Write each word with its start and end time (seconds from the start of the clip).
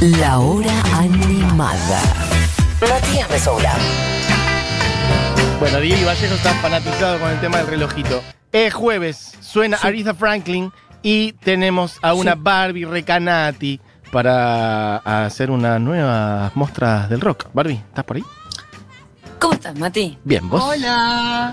La 0.00 0.38
hora 0.38 0.72
animada. 0.94 2.00
Matías 2.80 3.28
Mesoula. 3.30 3.74
Bueno, 5.58 5.78
Diego 5.80 6.06
Vallejo 6.06 6.34
está 6.34 6.54
fanatizado 6.54 7.18
con 7.18 7.30
el 7.30 7.40
tema 7.40 7.58
del 7.58 7.66
relojito. 7.66 8.22
Es 8.50 8.72
jueves, 8.72 9.34
suena 9.40 9.76
Aretha 9.82 10.14
Franklin 10.14 10.72
y 11.02 11.32
tenemos 11.34 11.98
a 12.00 12.14
una 12.14 12.34
Barbie 12.34 12.86
Recanati 12.86 13.78
para 14.10 14.96
hacer 14.96 15.50
unas 15.50 15.78
nuevas 15.80 16.56
muestras 16.56 17.10
del 17.10 17.20
rock. 17.20 17.46
Barbie, 17.52 17.74
¿estás 17.74 18.04
por 18.04 18.16
ahí? 18.16 18.24
¿Cómo 19.38 19.52
estás, 19.52 19.78
Mati? 19.78 20.18
Bien, 20.24 20.48
vos. 20.48 20.62
Hola. 20.62 21.50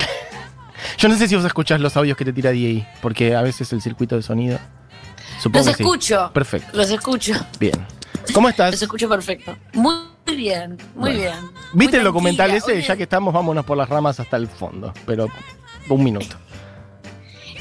Yo 0.97 1.09
no 1.09 1.17
sé 1.17 1.27
si 1.27 1.35
vos 1.35 1.43
escuchás 1.43 1.81
los 1.81 1.97
audios 1.97 2.15
que 2.15 2.23
te 2.23 2.31
tira 2.31 2.51
Diego, 2.51 2.85
porque 3.01 3.35
a 3.35 3.41
veces 3.41 3.73
el 3.73 3.81
circuito 3.81 4.15
de 4.15 4.21
sonido. 4.23 4.57
Supongo 5.41 5.65
Los 5.65 5.75
que 5.75 5.83
sí. 5.83 5.83
escucho. 5.83 6.31
Perfecto. 6.33 6.69
Los 6.77 6.89
escucho. 6.89 7.33
Bien. 7.59 7.96
¿Cómo 8.33 8.47
Los 8.47 8.53
estás? 8.53 8.81
escucho 8.81 9.09
perfecto. 9.09 9.55
Muy 9.73 9.95
bien, 10.35 10.77
muy 10.95 11.11
Bueno. 11.13 11.17
bien. 11.19 11.33
Muy 11.41 11.51
¿Viste 11.73 11.97
el 11.97 12.03
documental 12.03 12.51
ese? 12.51 12.73
Oye, 12.73 12.81
Ya 12.81 12.95
que 12.95 13.03
estamos, 13.03 13.33
vámonos 13.33 13.65
por 13.65 13.77
las 13.77 13.87
ramas 13.89 14.19
hasta 14.19 14.37
el 14.37 14.47
fondo. 14.47 14.93
Pero 15.05 15.27
un 15.89 16.03
minuto. 16.03 16.35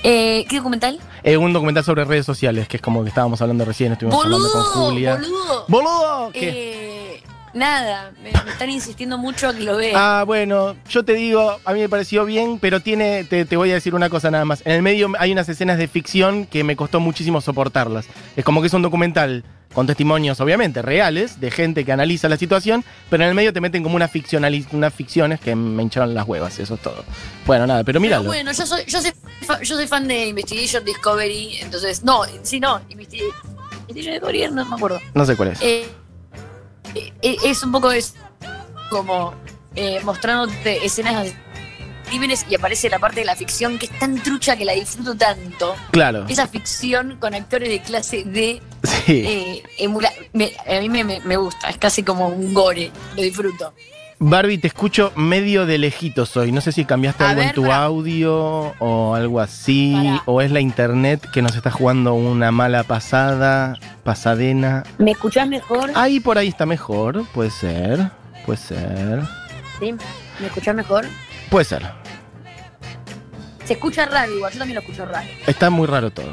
eh, 0.03 0.45
¿Qué 0.49 0.57
documental? 0.59 1.01
Es 1.23 1.37
un 1.37 1.53
documental 1.53 1.83
sobre 1.85 2.05
redes 2.05 2.25
sociales, 2.27 2.69
que 2.69 2.77
es 2.77 2.83
como 2.83 3.03
que 3.03 3.09
estábamos 3.09 3.41
hablando 3.43 3.65
recién, 3.65 3.93
estuvimos 3.93 4.25
hablando 4.25 4.49
con 4.53 4.63
Julia. 4.63 5.15
boludo. 5.17 5.65
¡Boludo! 5.69 6.31
¿Qué? 6.33 6.49
Eh, 6.49 6.86
nada, 7.57 8.13
me, 8.23 8.31
me 8.45 8.51
están 8.51 8.71
insistiendo 8.71 9.19
mucho 9.19 9.49
a 9.49 9.55
que 9.55 9.61
lo 9.65 9.77
vea. 9.77 9.93
Ah, 10.21 10.25
bueno, 10.25 10.77
yo 10.89 11.05
te 11.05 11.15
digo, 11.15 11.59
a 11.65 11.73
mí 11.73 11.81
me 11.81 11.89
pareció 11.89 12.25
bien, 12.25 12.59
pero 12.61 12.81
tiene, 12.81 13.25
te, 13.25 13.45
te 13.45 13.57
voy 13.57 13.71
a 13.71 13.75
decir 13.75 13.95
una 13.95 14.09
cosa 14.09 14.31
nada 14.31 14.45
más. 14.45 14.63
En 14.65 14.73
el 14.73 14.83
medio 14.83 15.11
hay 15.19 15.33
unas 15.33 15.49
escenas 15.49 15.79
de 15.79 15.89
ficción 15.89 16.47
que 16.47 16.63
me 16.65 16.77
costó 16.77 17.01
muchísimo 17.01 17.41
soportarlas. 17.41 18.07
Es 18.37 18.45
como 18.45 18.61
que 18.61 18.69
es 18.69 18.73
un 18.75 18.83
documental 18.83 19.45
con 19.75 19.87
testimonios, 19.87 20.41
obviamente, 20.41 20.81
reales, 20.81 21.39
de 21.39 21.51
gente 21.51 21.85
que 21.85 21.93
analiza 21.93 22.31
la 22.31 22.39
situación, 22.39 22.83
pero 23.11 23.25
en 23.25 23.29
el 23.29 23.35
medio 23.35 23.53
te 23.53 23.61
meten 23.61 23.83
como 23.83 23.97
una 23.97 24.09
unas 24.73 24.95
ficciones 24.95 25.39
que 25.41 25.55
me 25.55 25.83
hincharon 25.83 26.15
las 26.15 26.27
huevas, 26.27 26.59
eso 26.59 26.75
es 26.77 26.81
todo. 26.81 27.05
Bueno, 27.47 27.67
nada, 27.67 27.81
pero 27.85 27.99
Pero 27.99 28.01
míralo. 28.01 28.25
bueno, 28.25 28.53
yo 28.53 28.65
soy, 28.67 28.85
yo, 28.87 29.03
soy 29.03 29.13
yo 29.63 29.77
soy 29.77 29.87
fan 29.87 30.09
de 30.09 30.29
Investigation 30.29 30.83
Discovery, 30.83 31.59
entonces, 31.61 32.03
no, 32.05 32.23
sí, 32.43 32.59
no, 32.59 32.81
Investi- 32.89 33.21
Investigation 33.89 34.13
Discovery, 34.15 34.49
no 34.51 34.65
me 34.65 34.75
acuerdo. 34.77 34.99
No 35.13 35.27
sé 35.27 35.37
cuál 35.37 35.49
es. 35.51 35.61
Eh, 35.61 35.87
es 37.23 37.63
un 37.63 37.73
poco 37.73 37.91
es 37.93 38.15
como 38.91 39.35
eh, 39.75 40.01
mostrándote 40.05 40.85
escenas 40.85 41.25
de 41.25 41.35
crímenes 42.09 42.47
y 42.49 42.55
aparece 42.55 42.89
la 42.89 42.99
parte 43.01 43.21
de 43.21 43.27
la 43.27 43.35
ficción 43.35 43.79
que 43.79 43.87
es 43.87 43.99
tan 43.99 44.23
trucha 44.23 44.57
que 44.57 44.65
la 44.65 44.73
disfruto 44.75 45.17
tanto. 45.17 45.75
Claro. 45.91 46.25
Esa 46.29 46.47
ficción 46.47 47.17
con 47.19 47.35
actores 47.35 47.69
de 47.69 47.81
clase 47.83 48.23
D, 48.25 48.63
Sí. 48.85 49.25
eh, 49.27 49.63
emula- 49.81 50.13
me- 50.33 50.53
a 50.69 50.81
mí 50.81 50.89
me- 50.89 51.21
me 51.21 51.37
gusta, 51.37 51.69
es 51.69 51.79
casi 51.79 52.05
como 52.05 52.29
un 52.29 52.55
gore, 52.55 52.91
lo 53.17 53.23
disfruto. 53.23 53.75
Barbie, 54.19 54.57
te 54.57 54.67
escucho 54.69 55.13
medio 55.15 55.67
de 55.67 55.77
lejitos 55.77 56.37
hoy. 56.39 56.51
No 56.51 56.63
sé 56.63 56.73
si 56.73 56.87
cambiaste 56.87 57.23
A 57.25 57.31
algo 57.31 57.43
en 57.43 57.53
tu 57.53 57.71
audio 57.71 58.75
o 58.79 59.15
algo 59.15 59.41
así. 59.41 59.95
O 60.25 60.41
es 60.41 60.51
la 60.51 60.61
internet 60.61 61.29
que 61.33 61.43
nos 61.43 61.55
está 61.55 61.71
jugando 61.71 62.15
una 62.15 62.51
mala 62.51 62.83
pasada, 62.85 63.79
pasadena. 64.05 64.85
¿Me 64.97 65.11
escuchás 65.11 65.47
mejor? 65.47 65.91
Ahí 65.95 66.21
por 66.21 66.39
ahí 66.39 66.49
está 66.49 66.65
mejor. 66.65 67.27
Puede 67.35 67.51
ser. 67.51 68.11
Puede 68.47 68.59
ser. 68.59 69.23
¿Sí? 69.79 69.95
¿Me 70.41 70.47
escuchás 70.47 70.75
mejor? 70.75 71.07
Puede 71.51 71.67
ser. 71.67 71.87
Se 73.65 73.75
escucha 73.75 74.07
raro 74.07 74.33
igual, 74.33 74.53
yo 74.53 74.59
también 74.61 74.77
lo 74.77 74.81
escucho 74.81 75.05
raro. 75.05 75.29
Está 75.47 75.69
muy 75.69 75.87
raro 75.87 76.11
todo. 76.11 76.33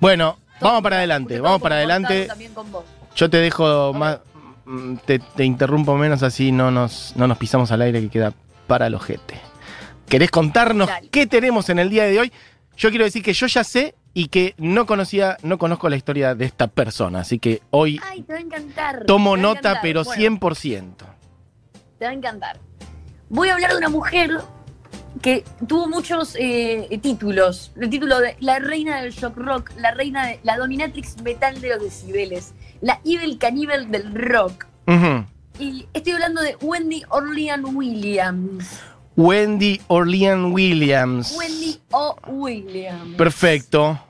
Bueno, 0.00 0.38
vamos 0.60 0.82
para 0.82 0.96
adelante. 0.96 1.40
Vamos 1.40 1.60
para 1.60 1.76
adelante. 1.76 2.26
cortado 2.26 2.28
También 2.28 2.54
con 2.54 2.72
vos. 2.72 2.84
Yo 3.14 3.28
te 3.28 3.36
dejo 3.38 3.92
más. 3.94 4.18
Mm, 4.68 4.96
Te, 5.04 5.18
te 5.18 5.44
interrumpo 5.44 5.96
menos 5.96 6.22
así 6.22 6.52
no 6.52 6.70
nos, 6.70 7.14
no 7.16 7.26
nos 7.26 7.38
pisamos 7.38 7.70
al 7.72 7.82
aire 7.82 8.00
que 8.00 8.08
queda 8.08 8.32
para 8.66 8.86
el 8.86 8.94
ojete. 8.94 9.40
¿Querés 10.08 10.30
contarnos 10.30 10.88
Dale. 10.88 11.08
qué 11.10 11.26
tenemos 11.26 11.68
en 11.68 11.78
el 11.78 11.90
día 11.90 12.04
de 12.04 12.18
hoy? 12.18 12.32
Yo 12.76 12.90
quiero 12.90 13.04
decir 13.04 13.22
que 13.22 13.32
yo 13.32 13.46
ya 13.46 13.64
sé 13.64 13.94
y 14.14 14.28
que 14.28 14.54
no 14.58 14.86
conocía, 14.86 15.36
no 15.42 15.58
conozco 15.58 15.88
la 15.88 15.96
historia 15.96 16.34
de 16.34 16.44
esta 16.44 16.66
persona, 16.68 17.20
así 17.20 17.38
que 17.38 17.60
hoy 17.70 18.00
Ay, 18.08 18.22
te 18.22 18.32
va 18.32 18.38
a 18.38 18.42
encantar. 18.42 19.04
tomo 19.04 19.34
te 19.34 19.42
va 19.42 19.48
a 19.50 19.54
nota, 19.54 19.58
encantar. 19.58 19.82
pero 19.82 20.04
Bueno, 20.04 20.38
100%. 20.40 20.94
Te 21.98 22.04
va 22.04 22.10
a 22.10 22.14
encantar. 22.14 22.58
Voy 23.28 23.48
a 23.48 23.54
hablar 23.54 23.72
de 23.72 23.78
una 23.78 23.88
mujer 23.90 24.38
que 25.20 25.44
tuvo 25.66 25.88
muchos 25.88 26.36
eh, 26.38 26.88
títulos. 27.02 27.72
El 27.78 27.90
título 27.90 28.20
de 28.20 28.36
La 28.40 28.58
reina 28.60 29.00
del 29.02 29.12
shock 29.12 29.36
rock, 29.36 29.72
la 29.76 29.90
reina 29.90 30.26
de 30.26 30.40
la 30.42 30.56
dominatrix 30.56 31.20
metal 31.22 31.60
de 31.60 31.70
los 31.70 31.82
decibeles, 31.82 32.54
la 32.80 33.00
evil 33.04 33.38
caníbal 33.38 33.90
del 33.90 34.14
rock. 34.14 34.66
Y 35.58 35.86
estoy 35.92 36.12
hablando 36.12 36.40
de 36.40 36.56
Wendy 36.60 37.02
Orlean 37.08 37.64
Williams. 37.64 38.80
Wendy 39.16 39.80
Orlean 39.88 40.52
Williams. 40.52 41.36
Wendy 41.36 41.80
O. 41.90 42.16
Williams. 42.28 43.16
Perfecto. 43.16 44.00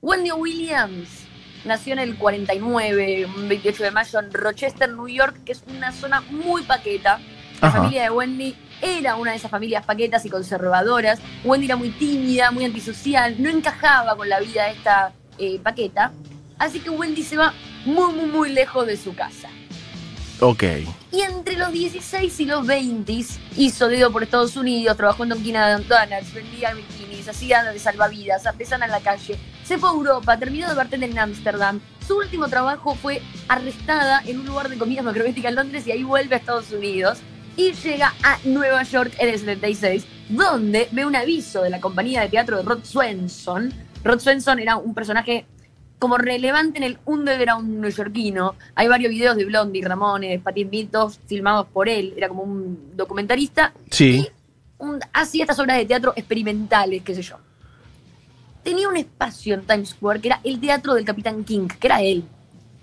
Wendy 0.00 0.32
Williams 0.32 1.26
nació 1.66 1.92
en 1.92 1.98
el 1.98 2.16
49, 2.16 3.26
un 3.26 3.48
28 3.48 3.82
de 3.82 3.90
mayo, 3.90 4.18
en 4.20 4.32
Rochester, 4.32 4.90
New 4.90 5.08
York, 5.08 5.36
que 5.44 5.52
es 5.52 5.62
una 5.66 5.92
zona 5.92 6.22
muy 6.22 6.62
paqueta. 6.62 7.20
La 7.60 7.68
Ajá. 7.68 7.78
familia 7.78 8.04
de 8.04 8.10
Wendy 8.10 8.56
era 8.80 9.16
una 9.16 9.32
de 9.32 9.36
esas 9.38 9.50
familias 9.50 9.84
paquetas 9.84 10.24
y 10.24 10.30
conservadoras. 10.30 11.20
Wendy 11.44 11.66
era 11.66 11.76
muy 11.76 11.90
tímida, 11.90 12.50
muy 12.50 12.64
antisocial, 12.64 13.36
no 13.38 13.50
encajaba 13.50 14.16
con 14.16 14.28
la 14.28 14.40
vida 14.40 14.64
de 14.64 14.72
esta 14.72 15.12
eh, 15.38 15.58
paqueta. 15.62 16.12
Así 16.58 16.80
que 16.80 16.90
Wendy 16.90 17.22
se 17.22 17.36
va 17.36 17.52
muy, 17.84 18.12
muy, 18.14 18.26
muy 18.26 18.52
lejos 18.52 18.86
de 18.86 18.96
su 18.96 19.14
casa. 19.14 19.48
Ok. 20.40 20.64
Y 21.12 21.20
entre 21.22 21.56
los 21.56 21.72
16 21.72 22.40
y 22.40 22.44
los 22.44 22.66
20 22.66 23.24
hizo 23.56 23.88
dedo 23.88 24.12
por 24.12 24.22
Estados 24.22 24.56
Unidos, 24.56 24.96
trabajó 24.96 25.22
en 25.22 25.30
Dunkin' 25.30 25.54
Donuts, 25.88 26.34
vendía 26.34 26.74
bikinis, 26.74 27.28
hacía 27.28 27.64
de 27.64 27.78
salvavidas, 27.78 28.46
artesana 28.46 28.84
en 28.84 28.92
la 28.92 29.00
calle. 29.00 29.38
Se 29.64 29.78
fue 29.78 29.88
a 29.88 29.92
Europa, 29.92 30.38
terminó 30.38 30.68
de 30.68 30.74
bartender 30.74 31.10
en 31.10 31.18
Ámsterdam. 31.18 31.80
Su 32.06 32.18
último 32.18 32.48
trabajo 32.48 32.94
fue 32.94 33.22
arrestada 33.48 34.22
en 34.26 34.40
un 34.40 34.46
lugar 34.46 34.68
de 34.68 34.76
comida 34.76 35.02
macrobética 35.02 35.48
en 35.48 35.54
Londres 35.54 35.86
y 35.86 35.92
ahí 35.92 36.02
vuelve 36.02 36.34
a 36.34 36.38
Estados 36.38 36.70
Unidos. 36.70 37.18
Y 37.56 37.72
llega 37.72 38.12
a 38.22 38.38
Nueva 38.44 38.82
York 38.82 39.14
en 39.18 39.30
el 39.30 39.38
76, 39.38 40.04
donde 40.28 40.88
ve 40.92 41.06
un 41.06 41.16
aviso 41.16 41.62
de 41.62 41.70
la 41.70 41.80
compañía 41.80 42.20
de 42.20 42.28
teatro 42.28 42.58
de 42.58 42.62
Rod 42.62 42.84
Swenson. 42.84 43.72
Rod 44.04 44.20
Swenson 44.20 44.58
era 44.58 44.76
un 44.76 44.92
personaje 44.92 45.46
como 45.98 46.18
relevante 46.18 46.78
en 46.78 46.84
el 46.84 46.98
underground 47.04 47.80
neoyorquino. 47.80 48.54
Hay 48.74 48.88
varios 48.88 49.10
videos 49.10 49.36
de 49.36 49.44
Blondie, 49.44 49.82
Ramones, 49.82 50.40
Smith, 50.42 50.90
todos 50.90 51.18
filmados 51.26 51.66
por 51.72 51.88
él. 51.88 52.14
Era 52.16 52.28
como 52.28 52.42
un 52.42 52.96
documentarista. 52.96 53.72
Sí. 53.90 54.28
Hacía 55.12 55.44
estas 55.44 55.58
obras 55.58 55.78
de 55.78 55.86
teatro 55.86 56.12
experimentales, 56.16 57.02
qué 57.02 57.14
sé 57.14 57.22
yo. 57.22 57.36
Tenía 58.62 58.88
un 58.88 58.96
espacio 58.96 59.54
en 59.54 59.62
Times 59.62 59.90
Square 59.90 60.20
que 60.20 60.28
era 60.28 60.40
el 60.44 60.60
teatro 60.60 60.94
del 60.94 61.04
Capitán 61.04 61.44
King, 61.44 61.68
que 61.68 61.86
era 61.86 62.02
él. 62.02 62.24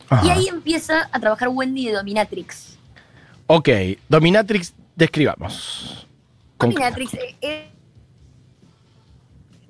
Ajá. 0.09 0.25
Y 0.25 0.29
ahí 0.29 0.47
empieza 0.47 1.09
a 1.11 1.19
trabajar 1.19 1.49
Wendy 1.49 1.87
de 1.87 1.93
Dominatrix. 1.93 2.77
Ok. 3.47 3.69
Dominatrix, 4.09 4.73
describamos. 4.95 6.07
Dominatrix, 6.57 7.13
eh, 7.15 7.35
eh, 7.41 7.72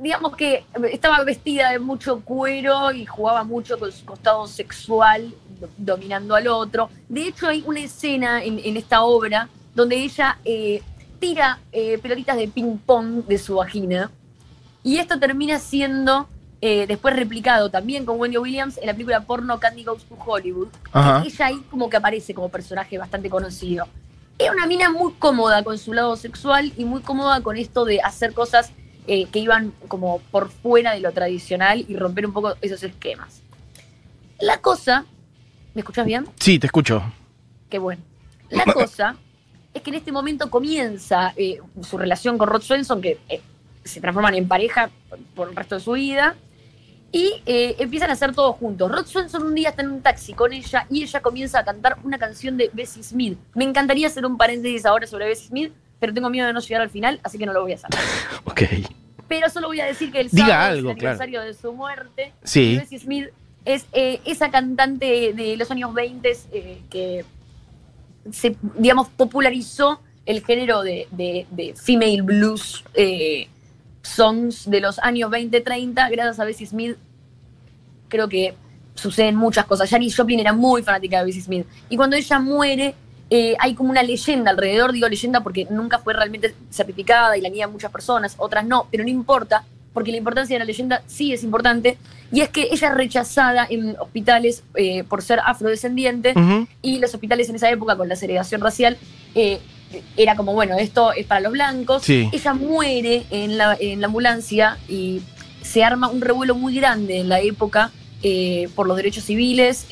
digamos 0.04 0.36
que 0.36 0.66
estaba 0.92 1.24
vestida 1.24 1.72
de 1.72 1.80
mucho 1.80 2.20
cuero 2.20 2.92
y 2.92 3.06
jugaba 3.06 3.44
mucho 3.46 3.80
con 3.80 3.90
su 3.92 4.04
costado 4.06 4.46
sexual, 4.48 5.34
do- 5.62 5.70
dominando 5.78 6.36
al 6.36 6.48
otro. 6.50 6.90
De 7.08 7.28
hecho, 7.28 7.48
hay 7.48 7.64
una 7.66 7.80
escena 7.80 8.44
en, 8.44 8.60
en 8.60 8.76
esta 8.76 9.04
obra 9.04 9.48
donde 9.74 9.96
ella 9.96 10.38
eh, 10.44 10.82
tira 11.20 11.60
eh, 11.72 11.98
pelotitas 12.00 12.36
de 12.36 12.50
ping-pong 12.50 13.26
de 13.26 13.38
su 13.38 13.56
vagina. 13.56 14.12
Y 14.84 14.98
esto 14.98 15.18
termina 15.18 15.58
siendo 15.58 16.28
eh, 16.60 16.86
después 16.86 17.16
replicado 17.16 17.70
también 17.70 18.06
con 18.06 18.20
Wendy 18.20 18.38
Williams 18.38 18.78
en 18.78 18.88
la 18.88 18.94
película 18.94 19.22
porno 19.22 19.58
Candy 19.60 19.86
Goes 19.86 20.04
to 20.04 20.18
Hollywood. 20.24 20.68
Ajá. 20.92 21.24
Ella 21.26 21.46
ahí 21.46 21.64
como 21.72 21.90
que 21.90 21.96
aparece 21.98 22.34
como 22.34 22.50
personaje 22.50 22.98
bastante 22.98 23.30
conocido. 23.30 23.88
Era 24.38 24.52
una 24.52 24.68
mina 24.68 24.90
muy 24.90 25.14
cómoda 25.14 25.64
con 25.64 25.78
su 25.78 25.94
lado 25.94 26.18
sexual 26.18 26.74
y 26.76 26.84
muy 26.84 27.02
cómoda 27.02 27.40
con 27.42 27.56
esto 27.56 27.86
de 27.86 28.02
hacer 28.02 28.34
cosas 28.34 28.74
eh, 29.08 29.26
que 29.26 29.40
iban 29.40 29.74
como 29.88 30.20
por 30.32 30.50
fuera 30.50 30.94
de 30.94 31.00
lo 31.00 31.12
tradicional 31.12 31.86
y 31.88 31.96
romper 31.96 32.26
un 32.26 32.34
poco 32.34 32.56
esos 32.62 32.84
esquemas. 32.84 33.42
La 34.40 34.60
cosa, 34.60 35.06
¿me 35.74 35.82
escuchas 35.82 36.06
bien? 36.06 36.28
Sí, 36.40 36.60
te 36.60 36.68
escucho. 36.68 37.04
Qué 37.70 37.80
bueno. 37.80 38.02
La 38.50 38.66
cosa 38.74 39.16
es 39.74 39.82
que 39.82 39.90
en 39.90 39.96
este 39.96 40.12
momento 40.12 40.50
comienza 40.50 41.34
eh, 41.36 41.60
su 41.82 41.98
relación 41.98 42.38
con 42.38 42.48
Rod 42.48 42.62
Swenson, 42.62 43.02
que 43.02 43.20
eh, 43.30 43.42
se 43.84 44.00
transforman 44.00 44.36
en 44.36 44.48
pareja 44.48 44.90
por, 45.36 45.50
el 45.50 45.56
resto 45.56 45.76
de 45.76 45.82
su 45.82 45.94
vida, 45.94 46.36
y 47.12 47.42
eh, 47.46 47.76
empiezan 47.80 48.10
a 48.10 48.14
hacer 48.14 48.34
todo 48.34 48.54
juntos. 48.54 48.92
Rod 48.92 49.06
Swenson 49.06 49.44
un 49.44 49.56
día 49.56 49.70
está 49.70 49.82
en 49.82 49.90
un 49.90 50.02
taxi 50.02 50.34
con 50.34 50.52
ella 50.52 50.88
y 50.90 51.04
ella 51.04 51.22
comienza 51.22 51.60
a 51.60 51.64
cantar 51.64 51.98
una 52.04 52.18
canción 52.18 52.58
de 52.58 52.70
Bessie 52.74 53.04
Smith. 53.04 53.38
Me 53.54 53.64
encantaría 53.64 54.08
hacer 54.08 54.26
un 54.26 54.38
paréntesis 54.38 54.86
ahora 54.86 55.06
sobre 55.06 55.28
Bessie 55.28 55.48
Smith, 55.48 55.74
pero 56.04 56.14
tengo 56.14 56.30
miedo 56.30 56.46
de 56.48 56.52
no 56.52 56.60
llegar 56.60 56.82
al 56.82 56.90
final, 56.90 57.18
así 57.24 57.38
que 57.38 57.46
no 57.46 57.54
lo 57.54 57.62
voy 57.62 57.72
a 57.72 57.76
hacer. 57.76 57.90
Ok. 58.44 58.62
Pero 59.30 59.50
solo 59.50 59.68
voy 59.68 59.80
a 59.80 59.86
decir 59.86 60.12
que 60.12 60.20
el 60.20 60.30
Diga 60.30 60.48
sábado 60.48 60.72
algo, 60.74 60.90
es 60.90 60.96
el 60.96 61.00
claro. 61.00 61.14
aniversario 61.22 61.42
de 61.42 61.54
su 61.54 61.72
muerte. 61.72 62.34
Sí. 62.44 62.76
Bessie 62.78 63.00
Smith 63.00 63.28
es 63.64 63.86
eh, 63.94 64.20
esa 64.26 64.52
cantante 64.52 65.32
de 65.34 65.56
los 65.56 65.72
años 65.72 65.94
20 65.94 66.38
eh, 66.52 66.82
que 66.90 67.24
se, 68.30 68.58
digamos, 68.78 69.08
popularizó 69.08 70.02
el 70.26 70.44
género 70.46 70.82
de, 70.84 71.08
de- 71.12 71.48
de 71.52 71.74
female 71.74 72.22
blues 72.22 72.84
eh, 72.96 73.48
songs 74.02 74.70
de 74.70 74.82
los 74.82 75.00
años 75.00 75.32
20-30, 75.32 76.12
gracias 76.12 76.40
a 76.42 76.44
Bessie 76.46 76.68
Smith. 76.68 76.98
Creo 78.10 78.28
que 78.28 78.54
suceden 78.96 79.36
muchas 79.36 79.66
cosas. 79.66 79.90
Janis 79.90 80.16
Joplin 80.16 80.40
era 80.42 80.52
muy 80.54 80.84
fanática 80.84 81.20
de 81.20 81.26
Bessie 81.26 81.42
Smith. 81.42 81.66
Y 81.90 81.96
cuando 81.98 82.16
ella 82.18 82.40
muere, 82.40 82.94
eh, 83.36 83.56
hay 83.58 83.74
como 83.74 83.90
una 83.90 84.04
leyenda 84.04 84.52
alrededor, 84.52 84.92
digo 84.92 85.10
leyenda 85.10 85.42
porque 85.42 85.66
nunca 85.72 85.98
fue 85.98 86.14
realmente 86.14 86.54
certificada 86.70 87.36
y 87.36 87.42
la 87.42 87.50
niegan 87.50 87.72
muchas 87.72 87.92
personas, 87.92 88.36
otras 88.38 88.64
no, 88.64 88.88
pero 88.92 89.04
no 89.04 89.10
importa, 89.10 89.64
porque 89.92 90.12
la 90.12 90.18
importancia 90.18 90.54
de 90.54 90.60
la 90.60 90.66
leyenda 90.66 91.02
sí 91.08 91.34
es 91.34 91.44
importante. 91.44 91.98
Y 92.32 92.42
es 92.42 92.50
que 92.50 92.70
ella 92.72 92.90
es 92.90 92.94
rechazada 92.94 93.66
en 93.68 93.96
hospitales 94.00 94.62
eh, 94.76 95.04
por 95.06 95.24
ser 95.24 95.40
afrodescendiente 95.44 96.36
y 96.84 97.00
los 97.00 97.12
hospitales 97.16 97.50
en 97.50 97.56
esa 97.56 97.72
época 97.72 97.98
con 97.98 98.08
la 98.08 98.16
segregación 98.16 98.62
racial 98.62 98.98
eh, 99.34 99.60
era 100.16 100.36
como, 100.36 100.54
bueno, 100.54 100.78
esto 100.78 101.12
es 101.12 101.26
para 101.26 101.42
los 101.42 101.54
blancos. 101.54 102.04
Sí. 102.04 102.30
Ella 102.32 102.54
muere 102.54 103.24
en 103.32 103.58
la, 103.58 103.76
en 103.80 104.00
la 104.00 104.06
ambulancia 104.06 104.78
y 104.88 105.24
se 105.64 105.84
arma 105.84 106.08
un 106.08 106.22
revuelo 106.22 106.54
muy 106.54 106.76
grande 106.76 107.18
en 107.18 107.30
la 107.30 107.40
época 107.40 107.90
eh, 108.22 108.70
por 108.76 108.86
los 108.86 108.96
derechos 108.96 109.24
civiles 109.24 109.88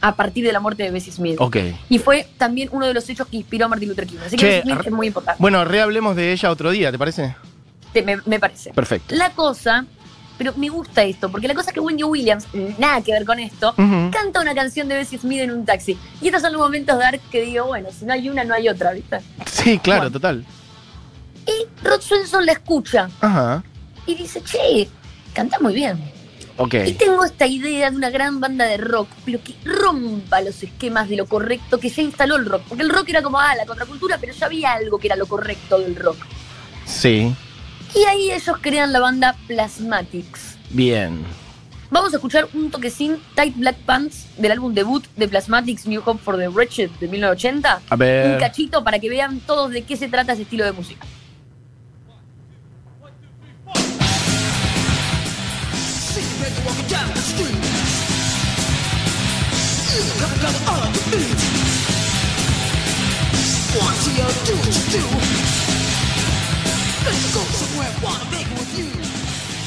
a 0.00 0.16
partir 0.16 0.44
de 0.44 0.52
la 0.52 0.60
muerte 0.60 0.82
de 0.82 0.90
Bessie 0.90 1.12
Smith. 1.12 1.38
Y 1.88 1.98
fue 1.98 2.26
también 2.38 2.68
uno 2.72 2.86
de 2.86 2.94
los 2.94 3.08
hechos 3.08 3.26
que 3.28 3.36
inspiró 3.36 3.66
a 3.66 3.68
Martin 3.68 3.88
Luther 3.88 4.06
King. 4.06 4.18
Así 4.24 4.36
que 4.36 4.40
Che, 4.40 4.46
Bessie 4.46 4.62
Smith 4.72 4.86
es 4.86 4.92
muy 4.92 5.06
importante, 5.08 5.40
Bueno, 5.40 5.64
rehablemos 5.64 6.16
de 6.16 6.32
ella 6.32 6.50
otro 6.50 6.70
día, 6.70 6.90
¿te 6.90 6.98
parece? 6.98 7.34
te- 7.92 8.02
me, 8.02 8.18
me 8.26 8.38
parece. 8.38 8.72
Perfecto. 8.72 9.14
La 9.16 9.30
cosa, 9.30 9.84
pero 10.38 10.54
me 10.56 10.68
gusta 10.68 11.02
esto, 11.02 11.30
porque 11.30 11.48
la 11.48 11.54
cosa 11.54 11.70
es 11.70 11.74
que 11.74 11.80
Wendy 11.80 12.04
Williams, 12.04 12.46
nada 12.78 13.02
que 13.02 13.12
ver 13.12 13.24
con 13.26 13.38
esto, 13.40 13.74
canta 13.76 14.40
una 14.40 14.54
canción 14.54 14.88
de 14.88 14.94
Bessie 14.96 15.18
Smith 15.18 15.40
en 15.40 15.50
un 15.50 15.64
taxi. 15.66 15.98
Y 16.22 16.26
estos 16.28 16.40
son 16.42 16.52
los 16.52 16.60
momentos 16.62 16.98
dark 16.98 17.20
que 17.30 17.42
digo, 17.42 17.66
bueno, 17.66 17.88
si 17.96 18.04
no 18.06 18.12
hay 18.12 18.28
una, 18.30 18.44
no 18.44 18.54
hay 18.54 18.68
otra, 18.68 18.92
¿viste? 18.92 19.18
Sí, 19.46 19.78
claro, 19.78 20.02
Bueno. 20.02 20.12
total. 20.12 20.44
Y 21.46 21.84
Rod 21.84 22.00
Swenson 22.00 22.46
la 22.46 22.52
escucha 22.52 23.08
Ajá. 23.20 23.62
y 24.06 24.14
dice, 24.14 24.40
che, 24.42 24.88
canta 25.34 25.58
muy 25.58 25.74
bien. 25.74 25.98
Y 26.66 26.92
tengo 26.92 27.24
esta 27.24 27.46
idea 27.46 27.90
de 27.90 27.96
una 27.96 28.10
gran 28.10 28.38
banda 28.38 28.66
de 28.66 28.76
rock, 28.76 29.08
pero 29.24 29.42
que 29.42 29.54
rompa 29.64 30.40
los 30.42 30.62
esquemas 30.62 31.08
de 31.08 31.16
lo 31.16 31.26
correcto 31.26 31.80
que 31.80 31.88
ya 31.88 32.02
instaló 32.02 32.36
el 32.36 32.44
rock. 32.44 32.62
Porque 32.68 32.82
el 32.82 32.90
rock 32.90 33.08
era 33.08 33.22
como, 33.22 33.38
ah, 33.40 33.54
la 33.54 33.64
contracultura, 33.64 34.18
pero 34.20 34.34
ya 34.34 34.46
había 34.46 34.72
algo 34.74 34.98
que 34.98 35.06
era 35.06 35.16
lo 35.16 35.26
correcto 35.26 35.78
del 35.78 35.96
rock. 35.96 36.18
Sí. 36.84 37.34
Y 37.94 38.04
ahí 38.04 38.30
ellos 38.30 38.56
crean 38.60 38.92
la 38.92 39.00
banda 39.00 39.36
Plasmatics. 39.46 40.58
Bien. 40.70 41.24
Vamos 41.90 42.12
a 42.12 42.16
escuchar 42.16 42.46
un 42.54 42.70
toquecín 42.70 43.18
Tight 43.34 43.56
Black 43.56 43.76
Pants 43.78 44.26
del 44.36 44.52
álbum 44.52 44.72
debut 44.74 45.04
de 45.16 45.26
Plasmatics 45.26 45.86
New 45.86 46.02
Hope 46.04 46.20
for 46.22 46.36
the 46.36 46.48
Wretched 46.48 46.90
de 47.00 47.08
1980. 47.08 47.72
A 47.88 47.94
Un 47.94 47.98
ver. 47.98 48.38
cachito 48.38 48.84
para 48.84 48.98
que 49.00 49.08
vean 49.08 49.40
todos 49.40 49.72
de 49.72 49.82
qué 49.82 49.96
se 49.96 50.08
trata 50.08 50.34
ese 50.34 50.42
estilo 50.42 50.64
de 50.64 50.72
música. 50.72 51.04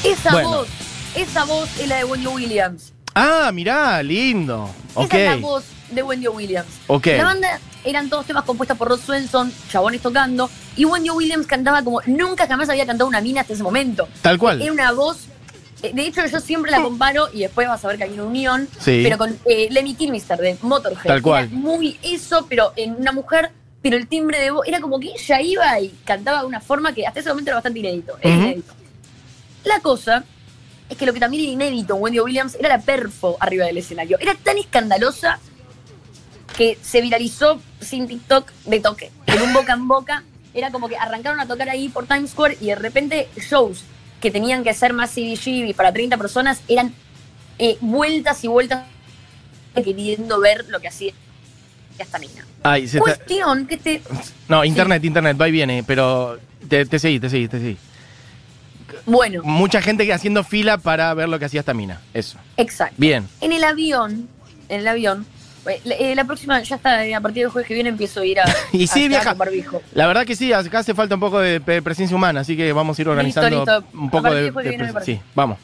Esa 0.04 0.30
Bueno. 0.32 0.48
voz, 0.50 0.68
esa 1.16 1.44
voz 1.44 1.68
es 1.80 1.88
la 1.88 1.96
de 1.96 2.04
Wendy 2.04 2.26
Williams. 2.26 2.92
Ah, 3.14 3.50
mirá, 3.52 4.02
lindo. 4.02 4.70
Esa 4.90 5.02
es 5.18 5.30
la 5.30 5.46
voz 5.46 5.64
de 5.90 6.02
Wendy 6.02 6.28
Williams. 6.28 6.68
La 6.88 7.24
banda 7.24 7.60
eran 7.84 8.08
todos 8.10 8.26
temas 8.26 8.44
compuestos 8.44 8.76
por 8.76 8.88
Rod 8.88 9.00
Swenson, 9.00 9.52
chabones 9.70 10.00
tocando, 10.02 10.50
y 10.76 10.84
Wendy 10.84 11.10
Williams 11.10 11.46
cantaba 11.46 11.82
como 11.82 12.00
nunca 12.06 12.46
jamás 12.46 12.68
había 12.68 12.86
cantado 12.86 13.08
una 13.08 13.20
mina 13.20 13.40
hasta 13.40 13.54
ese 13.54 13.62
momento. 13.62 14.08
Tal 14.22 14.38
cual. 14.38 14.60
Era 14.62 14.72
una 14.72 14.92
voz. 14.92 15.18
eh, 15.82 15.90
De 15.94 16.02
hecho, 16.06 16.24
yo 16.26 16.40
siempre 16.40 16.70
la 16.70 16.82
comparo, 16.82 17.28
y 17.32 17.40
después 17.40 17.66
vas 17.68 17.84
a 17.84 17.88
ver 17.88 17.98
que 17.98 18.04
hay 18.04 18.10
una 18.12 18.24
unión, 18.24 18.68
Sí. 18.80 19.00
pero 19.04 19.18
con 19.18 19.38
eh, 19.46 19.68
Lemmy 19.70 19.94
Kilmister 19.94 20.38
de 20.38 20.56
Motorhead. 20.62 21.04
Tal 21.04 21.22
cual. 21.22 21.44
Era 21.46 21.54
muy 21.56 21.98
eso, 22.02 22.46
pero 22.48 22.72
en 22.76 22.92
una 22.96 23.12
mujer, 23.12 23.50
pero 23.84 23.98
el 23.98 24.06
timbre 24.08 24.40
de 24.40 24.50
voz 24.50 24.66
era 24.66 24.80
como 24.80 24.98
que 24.98 25.12
ella 25.12 25.42
iba 25.42 25.78
y 25.78 25.90
cantaba 26.06 26.40
de 26.40 26.46
una 26.46 26.58
forma 26.58 26.94
que 26.94 27.06
hasta 27.06 27.20
ese 27.20 27.28
momento 27.28 27.50
era 27.50 27.56
bastante 27.56 27.80
inédito. 27.80 28.16
era 28.22 28.34
Ujú. 28.34 28.42
inédito. 28.46 28.72
La 29.62 29.80
cosa 29.80 30.24
es 30.88 30.96
que 30.96 31.04
lo 31.04 31.12
que 31.12 31.20
también 31.20 31.42
era 31.42 31.52
inédito 31.52 31.94
en 31.94 32.02
Wendy 32.02 32.18
Williams 32.20 32.54
era 32.58 32.70
la 32.70 32.78
perfo 32.78 33.36
arriba 33.40 33.66
del 33.66 33.76
escenario. 33.76 34.16
Era 34.18 34.34
tan 34.36 34.56
escandalosa 34.56 35.38
que 36.56 36.78
se 36.80 37.02
viralizó 37.02 37.60
sin 37.82 38.08
TikTok 38.08 38.50
de 38.64 38.80
toque. 38.80 39.10
En 39.26 39.42
un 39.42 39.52
boca 39.52 39.74
en 39.74 39.86
boca. 39.86 40.24
Era 40.54 40.70
como 40.70 40.88
que 40.88 40.96
arrancaron 40.96 41.38
a 41.40 41.46
tocar 41.46 41.68
ahí 41.68 41.90
por 41.90 42.06
Times 42.06 42.30
Square 42.30 42.56
y 42.62 42.68
de 42.68 42.76
repente 42.76 43.28
shows 43.36 43.82
que 44.18 44.30
tenían 44.30 44.64
que 44.64 44.72
ser 44.72 44.94
más 44.94 45.10
CBGB 45.10 45.74
para 45.74 45.92
30 45.92 46.16
personas 46.16 46.62
eran 46.68 46.94
eh, 47.58 47.76
vueltas 47.82 48.42
y 48.44 48.48
vueltas 48.48 48.84
queriendo 49.74 50.40
ver 50.40 50.64
lo 50.70 50.80
que 50.80 50.88
hacía 50.88 51.12
esta 51.98 52.18
mina. 52.18 52.44
Ay, 52.62 52.88
se 52.88 52.98
está- 52.98 53.14
Cuestión 53.16 53.66
que 53.66 53.74
este. 53.76 54.02
No, 54.48 54.64
internet, 54.64 55.04
internet, 55.04 55.36
va 55.40 55.48
y 55.48 55.52
viene, 55.52 55.82
pero 55.86 56.38
te, 56.68 56.86
te 56.86 56.98
seguí, 56.98 57.20
te 57.20 57.28
seguí, 57.30 57.48
te 57.48 57.58
seguí. 57.58 57.76
Bueno, 59.06 59.42
Mucha 59.44 59.82
gente 59.82 60.10
haciendo 60.12 60.44
fila 60.44 60.78
para 60.78 61.12
ver 61.14 61.28
lo 61.28 61.38
que 61.38 61.44
hacía 61.46 61.60
esta 61.60 61.74
mina. 61.74 62.00
Eso. 62.14 62.38
exacto. 62.56 62.94
Bien. 62.98 63.28
En 63.40 63.52
el 63.52 63.64
avión, 63.64 64.28
en 64.68 64.80
el 64.80 64.88
avión, 64.88 65.26
eh, 65.66 65.80
la, 65.84 65.94
eh, 65.94 66.14
la 66.14 66.24
próxima, 66.24 66.62
ya 66.62 66.76
está, 66.76 67.04
eh, 67.04 67.14
a 67.14 67.20
partir 67.20 67.42
del 67.42 67.50
jueves 67.50 67.66
que 67.68 67.74
viene 67.74 67.88
empiezo 67.90 68.20
a 68.20 68.26
ir 68.26 68.40
a. 68.40 68.44
Y 68.72 68.86
sí, 68.86 69.08
viaja. 69.08 69.34
barbijo. 69.34 69.82
La 69.92 70.06
verdad 70.06 70.24
que 70.24 70.36
sí, 70.36 70.52
acá 70.52 70.78
hace 70.78 70.94
falta 70.94 71.14
un 71.16 71.20
poco 71.20 71.38
de 71.40 71.60
presencia 71.82 72.16
humana, 72.16 72.40
así 72.40 72.56
que 72.56 72.72
vamos 72.72 72.98
a 72.98 73.02
ir 73.02 73.08
organizando 73.08 73.50
listo. 73.58 73.84
un 73.94 74.10
poco 74.10 74.30
de, 74.32 74.50
de 74.50 74.68
viene. 74.68 74.92
Sí, 75.04 75.20
vamos. 75.34 75.58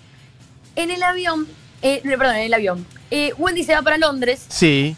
En 0.76 0.90
el 0.90 1.02
avión, 1.02 1.46
eh, 1.82 2.00
perdón, 2.04 2.36
en 2.36 2.42
el 2.42 2.54
avión. 2.54 2.86
eh, 3.10 3.32
Wendy 3.38 3.62
se 3.64 3.74
va 3.74 3.82
para 3.82 3.96
Londres 3.98 4.44
Sí. 4.48 4.96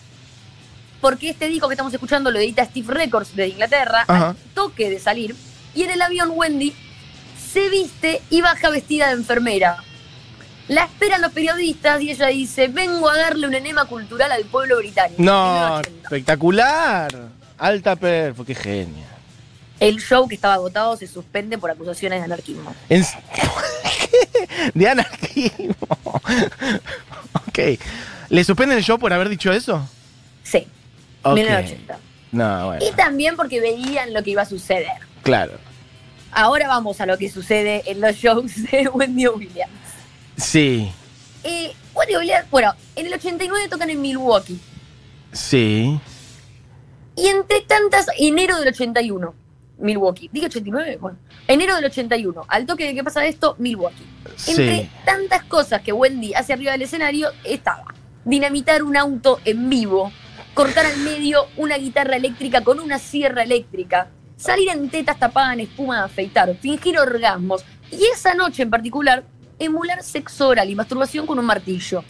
Porque 1.02 1.28
este 1.30 1.48
disco 1.48 1.68
que 1.68 1.74
estamos 1.74 1.92
escuchando 1.92 2.30
lo 2.30 2.38
edita 2.38 2.64
Steve 2.64 2.94
Records 2.94 3.34
de 3.36 3.48
Inglaterra, 3.48 4.04
Ajá. 4.06 4.28
al 4.30 4.36
toque 4.54 4.88
de 4.88 5.00
salir. 5.00 5.34
Y 5.74 5.82
en 5.82 5.90
el 5.90 6.00
avión 6.00 6.30
Wendy 6.32 6.72
se 7.52 7.68
viste 7.68 8.22
y 8.30 8.40
baja 8.40 8.70
vestida 8.70 9.08
de 9.08 9.14
enfermera. 9.14 9.78
La 10.68 10.84
esperan 10.84 11.20
los 11.20 11.32
periodistas 11.32 12.00
y 12.00 12.12
ella 12.12 12.28
dice, 12.28 12.68
vengo 12.68 13.10
a 13.10 13.16
darle 13.18 13.48
un 13.48 13.54
enema 13.54 13.84
cultural 13.86 14.30
al 14.30 14.44
pueblo 14.44 14.78
británico. 14.78 15.20
No, 15.20 15.80
1980. 15.80 16.02
espectacular. 16.04 17.28
Alta 17.58 17.96
perfo, 17.96 18.44
qué 18.44 18.54
genia. 18.54 19.06
El 19.80 19.98
show 20.00 20.28
que 20.28 20.36
estaba 20.36 20.54
agotado 20.54 20.96
se 20.96 21.08
suspende 21.08 21.58
por 21.58 21.68
acusaciones 21.70 22.20
de 22.20 22.24
anarquismo. 22.26 22.74
De 24.74 24.88
anarquismo. 24.88 25.74
ok. 27.48 27.58
¿Le 28.28 28.44
suspenden 28.44 28.78
el 28.78 28.84
show 28.84 28.98
por 28.98 29.12
haber 29.12 29.28
dicho 29.28 29.52
eso? 29.52 29.84
Sí, 30.44 30.66
Ok. 31.22 31.36
1980. 31.36 31.98
No, 32.32 32.66
bueno. 32.66 32.84
Y 32.84 32.90
también 32.92 33.36
porque 33.36 33.60
veían 33.60 34.12
lo 34.14 34.22
que 34.22 34.30
iba 34.30 34.42
a 34.42 34.46
suceder. 34.46 34.86
Claro. 35.22 35.52
Ahora 36.32 36.66
vamos 36.66 37.00
a 37.00 37.06
lo 37.06 37.18
que 37.18 37.30
sucede 37.30 37.82
en 37.86 38.00
los 38.00 38.16
shows 38.16 38.70
de 38.70 38.88
Wendy 38.94 39.28
Williams. 39.28 39.70
Sí. 40.36 40.90
Eh, 41.44 41.72
Wendy 41.94 42.16
Williams, 42.16 42.50
bueno, 42.50 42.74
en 42.96 43.06
el 43.06 43.12
89 43.14 43.68
tocan 43.68 43.90
en 43.90 44.00
Milwaukee. 44.00 44.58
Sí. 45.32 46.00
Y 47.16 47.26
entre 47.26 47.60
tantas, 47.62 48.06
enero 48.18 48.58
del 48.58 48.68
81, 48.68 49.34
Milwaukee. 49.78 50.30
¿Dije 50.32 50.46
89? 50.46 50.96
Bueno, 51.00 51.18
enero 51.46 51.74
del 51.76 51.84
81. 51.84 52.44
Al 52.48 52.64
toque 52.64 52.86
de 52.86 52.94
qué 52.94 53.04
pasa 53.04 53.26
esto, 53.26 53.54
Milwaukee. 53.58 54.06
Entre 54.46 54.80
Sí. 54.82 54.90
tantas 55.04 55.44
cosas 55.44 55.82
que 55.82 55.92
Wendy 55.92 56.32
hace 56.32 56.54
arriba 56.54 56.72
del 56.72 56.82
escenario, 56.82 57.28
estaba 57.44 57.84
dinamitar 58.24 58.82
un 58.84 58.96
auto 58.96 59.40
en 59.44 59.68
vivo, 59.68 60.10
cortar 60.54 60.86
al 60.86 60.98
medio 60.98 61.46
una 61.56 61.76
guitarra 61.78 62.16
eléctrica 62.16 62.62
con 62.62 62.80
una 62.80 62.98
sierra 62.98 63.42
eléctrica, 63.42 64.08
salir 64.36 64.68
en 64.70 64.88
tetas 64.90 65.18
tapadas 65.18 65.54
en 65.54 65.60
espuma 65.60 65.98
de 65.98 66.04
afeitar, 66.04 66.54
fingir 66.56 66.98
orgasmos 66.98 67.64
y 67.90 68.04
esa 68.12 68.34
noche 68.34 68.62
en 68.62 68.70
particular, 68.70 69.24
emular 69.58 70.02
sexo 70.02 70.48
oral 70.48 70.68
y 70.70 70.74
masturbación 70.74 71.26
con 71.26 71.38
un 71.38 71.44
martillo. 71.44 72.04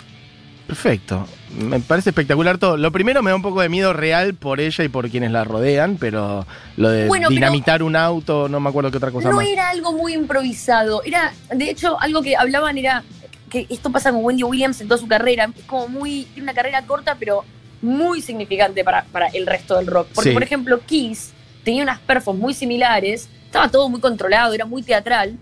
Perfecto. 0.66 1.26
Me 1.58 1.80
parece 1.80 2.11
espectacular 2.11 2.56
todo. 2.56 2.76
Lo 2.78 2.90
primero 2.92 3.22
me 3.22 3.30
da 3.30 3.37
un 3.37 3.42
poco 3.42 3.61
de 3.61 3.68
miedo 3.68 3.92
real 3.92 4.34
por 4.34 4.58
ella 4.61 4.84
y 4.84 4.88
por 4.88 5.11
quienes 5.11 5.30
la 5.30 5.44
rodean, 5.44 5.99
pero 5.99 6.46
lo 6.76 6.88
de 6.88 7.06
Bueno, 7.08 7.28
dinamitar 7.28 7.82
un 7.82 7.94
auto, 7.94 8.49
no 8.49 8.58
me 8.58 8.70
acuerdo 8.70 8.90
qué 8.90 8.96
otra 8.96 9.11
cosa 9.11 9.28
No 9.28 9.37
más. 9.37 9.46
era 9.46 9.68
algo 9.68 9.92
muy 9.92 10.14
improvisado. 10.14 11.02
Era, 11.04 11.32
de 11.54 11.68
hecho, 11.68 12.00
algo 12.00 12.22
que 12.22 12.37
hablaban 12.37 12.78
era 12.78 13.02
que 13.50 13.66
esto 13.68 13.92
pasa 13.92 14.12
con 14.12 14.25
Wendy 14.25 14.44
Williams 14.44 14.80
en 14.80 14.88
toda 14.88 14.99
su 14.99 15.06
carrera. 15.08 15.50
Es 15.54 15.64
como 15.64 15.88
muy, 15.88 16.25
tiene 16.32 16.44
una 16.44 16.54
carrera 16.54 16.87
corta, 16.87 17.16
pero 17.18 17.44
muy 17.82 18.20
significante 18.22 18.84
para, 18.84 19.04
para 19.12 19.26
el 19.28 19.46
resto 19.46 19.76
del 19.76 19.86
rock. 19.86 20.08
Porque, 20.14 20.30
Sí. 20.30 20.34
por 20.34 20.42
ejemplo, 20.42 20.80
Kiss 20.86 21.32
tenía 21.64 21.82
unas 21.82 21.98
perfos 22.00 22.36
muy 22.36 22.54
similares, 22.54 23.28
estaba 23.44 23.68
todo 23.68 23.88
muy 23.88 24.00
controlado, 24.00 24.54
era 24.54 24.64
muy 24.64 24.82
teatral. 24.82 25.36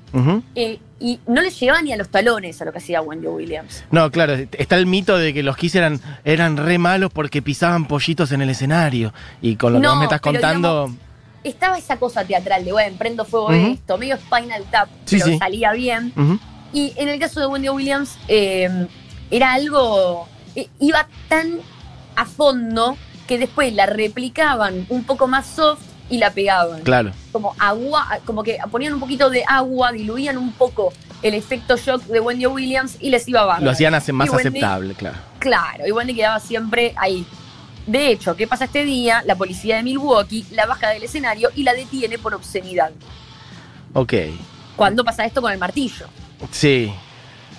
Eh, 0.54 0.78
y 0.99 1.18
no 1.26 1.40
le 1.40 1.50
llegaba 1.50 1.80
ni 1.80 1.92
a 1.92 1.97
los 1.97 2.09
talones 2.11 2.61
a 2.61 2.64
lo 2.66 2.73
que 2.73 2.78
hacía 2.78 3.00
Wendy 3.00 3.26
Williams. 3.26 3.85
No, 3.90 4.11
claro, 4.11 4.35
está 4.35 4.76
el 4.76 4.87
mito 4.87 5.16
de 5.16 5.32
que 5.32 5.42
los 5.42 5.56
Kiss 5.56 5.75
eran, 5.75 6.00
eran 6.25 6.56
re 6.59 6.76
malos 6.78 7.11
porque 7.12 7.40
pisaban 7.40 7.87
pollitos 7.87 8.32
en 8.32 8.42
el 8.42 8.50
escenario. 8.50 9.14
Y 9.40 9.56
con 9.56 9.73
lo 9.73 9.80
que 9.80 9.87
vos 9.87 9.97
me 9.99 10.04
estás 10.04 10.20
contando. 10.20 10.92
Estaba 11.42 11.78
esa 11.78 11.97
cosa 11.99 12.23
teatral 12.25 12.66
de, 12.66 12.73
bueno, 12.73 12.97
prendo 12.99 13.25
fuego 13.25 13.47
Ujú. 13.49 13.73
esto, 13.73 13.97
medio 13.97 14.16
Spinal 14.18 14.62
Tap, 14.70 14.88
Sí, 15.06 15.16
pero 15.18 15.25
sí. 15.26 15.38
salía 15.38 15.73
bien. 15.73 16.12
Y 16.73 16.92
en 16.97 17.09
el 17.09 17.18
caso 17.18 17.40
de 17.40 17.47
Wendy 17.47 17.68
Williams, 17.70 18.18
eh, 18.28 18.87
era 19.30 19.54
algo. 19.54 20.28
eh, 20.54 20.68
iba 20.80 21.06
tan 21.28 21.61
a 22.21 22.27
fondo 22.27 22.97
que 23.27 23.39
después 23.39 23.73
la 23.75 23.87
replicaban 23.87 24.87
un 24.89 25.05
poco 25.05 25.27
más 25.29 25.47
soft 25.47 25.83
y 26.09 26.19
la 26.19 26.33
pegaban. 26.33 26.83
Claro. 26.83 27.12
Como 27.33 27.55
agua, 27.59 28.19
como 28.25 28.43
que 28.43 28.59
ponían 28.71 28.93
un 28.95 29.00
poquito 29.00 29.31
de 29.31 29.45
agua, 29.47 29.93
diluían 29.93 30.37
un 30.37 30.53
poco 30.53 30.93
el 31.23 31.35
efecto 31.35 31.77
shock 31.77 32.03
de 32.05 32.19
Wendy 32.21 32.47
Williams 32.47 32.97
y 33.00 33.11
les 33.11 33.29
iba 33.29 33.43
bárbaro. 33.45 33.65
Lo 33.67 33.71
hacían 33.71 33.95
hace- 33.95 34.12
más 34.12 34.29
Wendy- 34.29 34.49
aceptable, 34.49 34.95
claro. 34.95 35.19
Claro, 35.39 35.87
y 35.87 35.93
Wendy 35.93 36.15
quedaba 36.15 36.41
siempre 36.41 36.93
ahí. 36.97 37.25
De 37.87 38.09
hecho, 38.11 38.35
¿qué 38.37 38.47
pasa 38.47 38.65
este 38.65 38.85
día? 38.85 39.23
La 39.27 39.37
policía 39.37 39.77
de 39.77 39.83
Milwaukee 39.85 40.45
la 40.50 40.67
baja 40.67 40.89
del 40.91 41.03
escenario 41.05 41.50
y 41.55 41.62
la 41.62 41.73
detiene 41.75 42.19
por 42.19 42.35
obscenidad. 42.35 42.91
Ok. 43.95 44.15
¿Cuándo 44.77 45.05
pasa 45.05 45.25
esto 45.25 45.41
con 45.43 45.53
el 45.53 45.59
martillo? 45.59 46.07
Sí. 46.50 46.93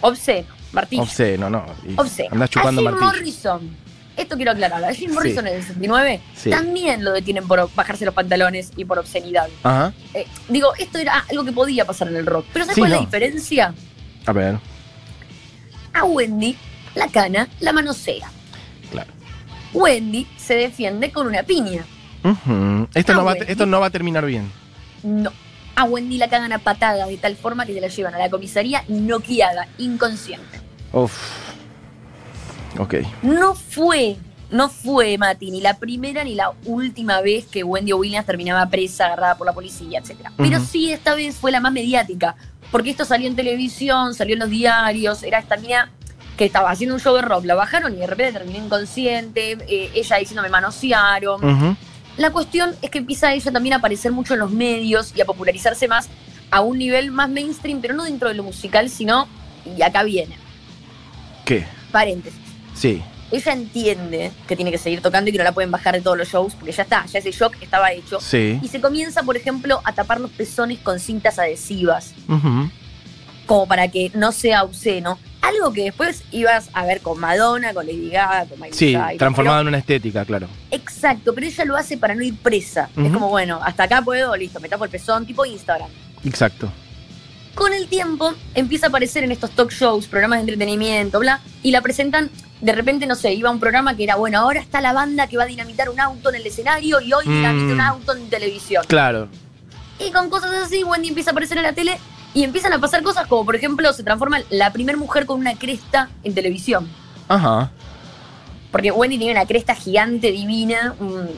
Obsceno, 0.02 0.48
martillo. 0.72 1.04
Obsceno, 1.04 1.50
no. 1.50 1.66
Obsceno. 1.98 2.30
Andás 2.34 2.50
chupando 2.50 2.82
a 2.82 2.84
Jim 2.84 2.92
martillo. 3.00 3.06
Morrison, 3.20 3.78
esto 4.22 4.36
quiero 4.36 4.52
aclarar, 4.52 4.84
a 4.84 4.94
Jim 4.94 5.10
Sí. 5.10 5.14
Morrison 5.16 5.48
en 5.48 5.56
el 5.56 5.62
69 5.62 6.22
Sí. 6.36 6.50
también 6.50 7.04
lo 7.04 7.12
detienen 7.12 7.48
por 7.48 7.70
bajarse 7.76 8.06
los 8.06 8.14
pantalones 8.14 8.72
y 8.78 8.86
por 8.86 9.00
obscenidad. 9.00 9.48
Ajá. 9.64 9.94
Eh, 10.14 10.26
digo, 10.50 10.74
esto 10.78 10.98
era 10.98 11.26
algo 11.30 11.44
que 11.44 11.52
podía 11.52 11.86
pasar 11.86 12.08
en 12.08 12.16
el 12.18 12.26
rock. 12.26 12.46
Pero 12.54 12.66
¿sabes 12.66 12.76
Sí, 12.76 12.82
cuál 12.82 12.92
es 12.92 12.96
no. 12.98 13.02
la 13.02 13.06
diferencia? 13.06 13.74
A 14.26 14.32
ver. 14.34 14.60
A 15.94 16.04
Wendy, 16.06 16.56
la 16.96 17.08
cana, 17.08 17.48
la 17.60 17.74
manosea. 17.74 18.30
Claro. 18.92 19.12
Wendy 19.74 20.28
se 20.38 20.56
defiende 20.56 21.12
con 21.12 21.28
una 21.28 21.44
piña. 21.44 21.84
Esto, 22.94 23.14
no 23.14 23.26
va, 23.26 23.34
esto 23.34 23.66
no 23.66 23.80
va 23.80 23.88
a 23.88 23.90
terminar 23.90 24.26
bien. 24.26 24.52
No. 25.04 25.32
A 25.76 25.86
Wendy 25.86 26.18
la 26.18 26.30
cagan 26.30 26.52
a 26.54 26.60
patadas 26.60 27.08
de 27.08 27.18
tal 27.18 27.36
forma 27.36 27.66
que 27.66 27.74
se 27.74 27.82
la 27.82 27.88
llevan 27.88 28.14
a 28.14 28.20
la 28.20 28.30
comisaría 28.30 28.84
noqueada, 28.88 29.68
inconsciente. 29.78 30.60
Uf. 30.94 31.12
Ok. 32.82 32.96
No 33.22 33.54
fue, 33.54 34.18
no 34.50 34.68
fue, 34.68 35.16
Mati, 35.20 35.52
ni 35.52 35.62
la 35.62 35.78
primera 35.78 36.24
ni 36.24 36.34
la 36.34 36.52
última 36.66 37.22
vez 37.22 37.46
que 37.46 37.64
Wendy 37.64 37.94
Williams 37.94 38.26
terminaba 38.26 38.68
presa, 38.70 39.06
agarrada 39.06 39.38
por 39.38 39.46
la 39.46 39.54
policía, 39.54 40.00
etc. 40.00 40.30
Pero 40.36 40.60
sí, 40.60 40.92
esta 40.92 41.14
vez 41.14 41.36
fue 41.36 41.52
la 41.52 41.60
más 41.60 41.72
mediática, 41.72 42.36
porque 42.72 42.90
esto 42.90 43.06
salió 43.06 43.28
en 43.28 43.36
televisión, 43.36 44.16
salió 44.16 44.34
en 44.34 44.40
los 44.40 44.50
diarios, 44.50 45.22
era 45.22 45.38
esta 45.38 45.58
mina 45.58 45.92
que 46.36 46.46
estaba 46.46 46.72
haciendo 46.72 46.96
un 46.96 47.02
show 47.02 47.16
de 47.16 47.22
rock, 47.22 47.46
la 47.46 47.54
bajaron 47.54 47.94
y 47.94 47.98
de 47.98 48.08
repente 48.08 48.40
terminó 48.40 48.66
inconsciente, 48.66 49.52
eh, 49.68 49.92
ella 49.94 50.18
diciendo 50.18 50.42
me 50.42 50.50
manosearon. 50.50 51.78
La 52.18 52.32
cuestión 52.32 52.76
es 52.82 52.90
que 52.90 52.98
empieza 52.98 53.32
ella 53.32 53.52
también 53.52 53.74
a 53.74 53.78
aparecer 53.78 54.12
mucho 54.12 54.34
en 54.34 54.40
los 54.40 54.50
medios 54.50 55.14
y 55.16 55.22
a 55.22 55.26
popularizarse 55.26 55.88
más 55.88 56.10
a 56.50 56.62
un 56.62 56.80
nivel 56.80 57.12
más 57.12 57.30
mainstream, 57.30 57.80
pero 57.80 57.94
no 57.94 58.06
dentro 58.06 58.28
de 58.28 58.34
lo 58.34 58.42
musical, 58.42 58.90
sino, 58.90 59.28
y 59.78 59.84
acá 59.84 60.02
viene, 60.02 60.36
¿Qué? 61.46 61.66
paréntesis. 61.92 62.51
Sí. 62.76 63.02
Ella 63.32 63.54
entiende 63.54 64.32
que 64.48 64.56
tiene 64.58 64.72
que 64.72 64.78
seguir 64.78 65.02
tocando 65.02 65.30
y 65.30 65.32
que 65.32 65.38
no 65.38 65.46
la 65.46 65.54
pueden 65.54 65.72
bajar 65.72 65.96
de 65.96 66.02
todos 66.02 66.18
los 66.18 66.28
shows, 66.28 66.54
porque 66.56 66.74
ya 66.74 66.84
está, 66.84 67.06
ya 67.06 67.20
ese 67.20 67.32
shock 67.32 67.56
estaba 67.62 67.92
hecho. 67.94 68.20
Sí. 68.20 68.60
Y 68.62 68.68
se 68.68 68.82
comienza, 68.82 69.24
por 69.24 69.38
ejemplo, 69.38 69.80
a 69.86 69.94
tapar 69.94 70.20
los 70.20 70.32
pezones 70.32 70.80
con 70.80 71.00
cintas 71.00 71.40
adhesivas, 71.40 72.14
como 73.46 73.68
para 73.68 73.88
que 73.88 74.12
no 74.16 74.32
sea 74.32 74.64
obsceno. 74.64 75.18
Algo 75.42 75.74
que 75.74 75.84
después 75.86 76.24
ibas 76.32 76.70
a 76.74 76.86
ver 76.86 77.02
con 77.02 77.20
Madonna, 77.20 77.74
con 77.74 77.86
Lady 77.88 78.10
Gaga, 78.12 78.46
con 78.46 78.60
Miley 78.60 78.74
Sí, 78.78 78.96
transformado 79.18 79.56
pero- 79.58 79.62
en 79.62 79.68
una 79.70 79.78
estética, 79.80 80.24
claro. 80.26 80.48
Exacto, 80.70 81.34
pero 81.34 81.48
ella 81.48 81.66
lo 81.66 81.76
hace 81.78 81.98
para 81.98 82.14
no 82.16 82.22
ir 82.24 82.36
presa. 82.38 82.90
Es 82.96 83.12
como, 83.12 83.30
bueno, 83.30 83.60
hasta 83.64 83.84
acá 83.84 84.02
puedo, 84.02 84.36
listo, 84.36 84.60
me 84.60 84.70
tapo 84.70 84.84
el 84.86 84.92
pezón, 84.92 85.26
tipo 85.26 85.46
Instagram. 85.46 85.90
Exacto. 86.26 86.72
Con 87.56 87.74
el 87.74 87.88
tiempo 87.88 88.34
empieza 88.56 88.86
a 88.86 88.90
aparecer 88.90 89.24
en 89.24 89.32
estos 89.32 89.52
talk 89.52 89.72
shows, 89.72 90.06
programas 90.08 90.38
de 90.38 90.42
entretenimiento, 90.52 91.20
bla, 91.20 91.42
y 91.64 91.72
la 91.72 91.82
presentan, 91.82 92.30
de 92.62 92.72
repente, 92.74 93.06
no 93.08 93.16
sé, 93.16 93.34
iba 93.34 93.50
a 93.50 93.52
un 93.52 93.60
programa 93.60 93.96
que 93.96 94.04
era, 94.04 94.16
bueno, 94.16 94.40
ahora 94.40 94.60
está 94.60 94.82
la 94.82 94.94
banda 94.94 95.28
que 95.28 95.38
va 95.38 95.44
a 95.44 95.48
dinamitar 95.48 95.90
un 95.90 96.00
auto 96.00 96.30
en 96.30 96.36
el 96.36 96.46
escenario 96.46 97.02
y 97.02 97.12
hoy 97.12 97.26
dinamita 97.28 97.66
Mm. 97.66 97.72
un 97.72 97.82
auto 97.82 98.14
en 98.16 98.30
televisión. 98.30 98.84
Claro. 98.88 99.28
Y 100.00 100.12
con 100.12 100.30
cosas 100.30 100.52
así, 100.54 100.84
Wendy 100.84 101.10
empieza 101.10 101.30
a 101.30 101.34
aparecer 101.34 101.58
en 101.58 101.64
la 101.64 101.74
tele 101.74 101.98
y 102.34 102.44
empiezan 102.44 102.72
a 102.74 102.80
pasar 102.80 103.04
cosas 103.04 103.28
como, 103.28 103.46
por 103.46 103.56
ejemplo, 103.56 103.92
se 103.94 104.04
transforma 104.04 104.40
la 104.50 104.72
primera 104.72 104.98
mujer 104.98 105.26
con 105.26 105.40
una 105.40 105.56
cresta 105.56 106.10
en 106.24 106.34
televisión. 106.34 106.88
Ajá. 107.28 107.72
Porque 108.72 108.92
Wendy 108.92 109.18
tiene 109.18 109.34
una 109.34 109.46
cresta 109.46 109.76
gigante, 109.76 110.32
divina, 110.32 110.96
un 111.00 111.30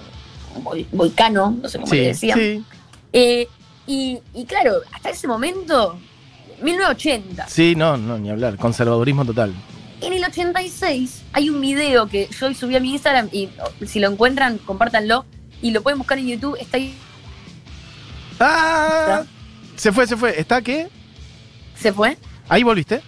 vol- 0.64 0.86
volcano, 0.92 1.58
no 1.62 1.68
sé 1.70 1.80
cómo 1.80 1.92
le 1.94 2.00
Sí. 2.00 2.06
decían. 2.08 2.40
Sí. 2.40 2.64
Eh, 3.12 3.48
y, 3.88 4.20
y 4.34 4.46
claro, 4.46 4.76
hasta 4.92 5.10
ese 5.10 5.28
momento, 5.28 5.98
1980. 6.62 7.48
Sí, 7.48 7.76
no, 7.76 7.98
no, 7.98 8.18
ni 8.18 8.30
hablar. 8.30 8.58
Conservadurismo 8.58 9.26
total. 9.26 9.54
En 10.04 10.12
el 10.12 10.24
86 10.26 11.24
hay 11.32 11.50
un 11.50 11.62
video 11.62 12.08
que 12.08 12.28
yo 12.28 12.48
hoy 12.48 12.56
subí 12.56 12.76
a 12.76 12.82
mi 12.82 12.92
Instagram 12.92 13.30
y 13.32 13.50
oh, 13.60 13.86
si 13.86 14.02
lo 14.02 14.12
encuentran, 14.12 14.58
compártanlo 14.58 15.26
y 15.62 15.72
lo 15.72 15.82
pueden 15.82 15.98
buscar 15.98 16.18
en 16.18 16.28
YouTube. 16.28 16.58
Está 16.60 16.76
ahí. 16.76 16.94
¡Ah! 18.38 19.24
Se 19.78 19.94
fue, 19.94 20.06
se 20.06 20.18
fue. 20.18 20.38
¿Está 20.38 20.62
qué? 20.62 20.90
¿Se 21.76 21.94
fue? 21.94 22.18
¿Ahí 22.50 22.64
volviste? 22.64 23.02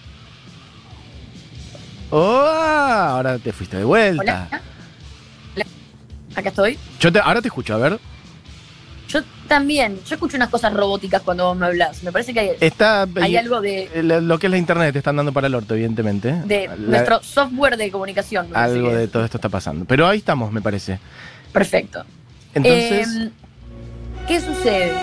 ¡Oh! 2.12 2.18
Ahora 2.18 3.40
te 3.40 3.52
fuiste 3.52 3.76
de 3.76 3.84
vuelta. 3.84 4.48
Hola. 4.50 4.62
Hola. 5.54 5.66
Acá 6.34 6.50
estoy. 6.50 6.80
Yo 7.02 7.12
te, 7.12 7.20
ahora 7.20 7.42
te 7.42 7.50
escucho, 7.50 7.74
a 7.74 7.78
ver. 7.78 8.00
También, 9.48 10.00
yo 10.08 10.16
escucho 10.16 10.38
unas 10.38 10.50
cosas 10.50 10.74
robóticas 10.74 11.22
cuando 11.22 11.46
vos 11.46 11.56
me 11.58 11.68
hablas. 11.68 12.02
Me 12.04 12.12
parece 12.12 12.34
que 12.34 12.40
hay, 12.40 12.50
Está. 12.60 13.08
hay 13.22 13.38
algo 13.38 13.62
de, 13.62 13.90
eh, 13.94 14.02
lo 14.04 14.40
que 14.40 14.48
es 14.48 14.52
la 14.52 14.58
internet 14.58 14.92
te 14.94 14.98
están 15.00 15.16
dando 15.16 15.32
para 15.34 15.48
el 15.48 15.54
orto, 15.56 15.76
evidentemente. 15.76 16.32
de 16.46 16.68
La- 16.68 16.76
nuestro 16.76 17.22
software 17.22 17.78
de 17.78 17.92
comunicación. 17.92 18.50
me 18.50 18.58
algo 18.58 18.90
de 18.90 19.04
es. 19.04 19.12
todo 19.12 19.24
esto 19.24 19.38
está 19.38 19.50
pasando. 19.50 19.86
Pero 19.86 20.08
ahí 20.08 20.18
estamos, 20.18 20.52
me 20.52 20.62
parece. 20.62 21.00
Perfecto. 21.52 22.04
Entonces. 22.56 23.08
Em, 23.16 23.32
¿Qué 24.28 24.40
sucede? 24.42 24.94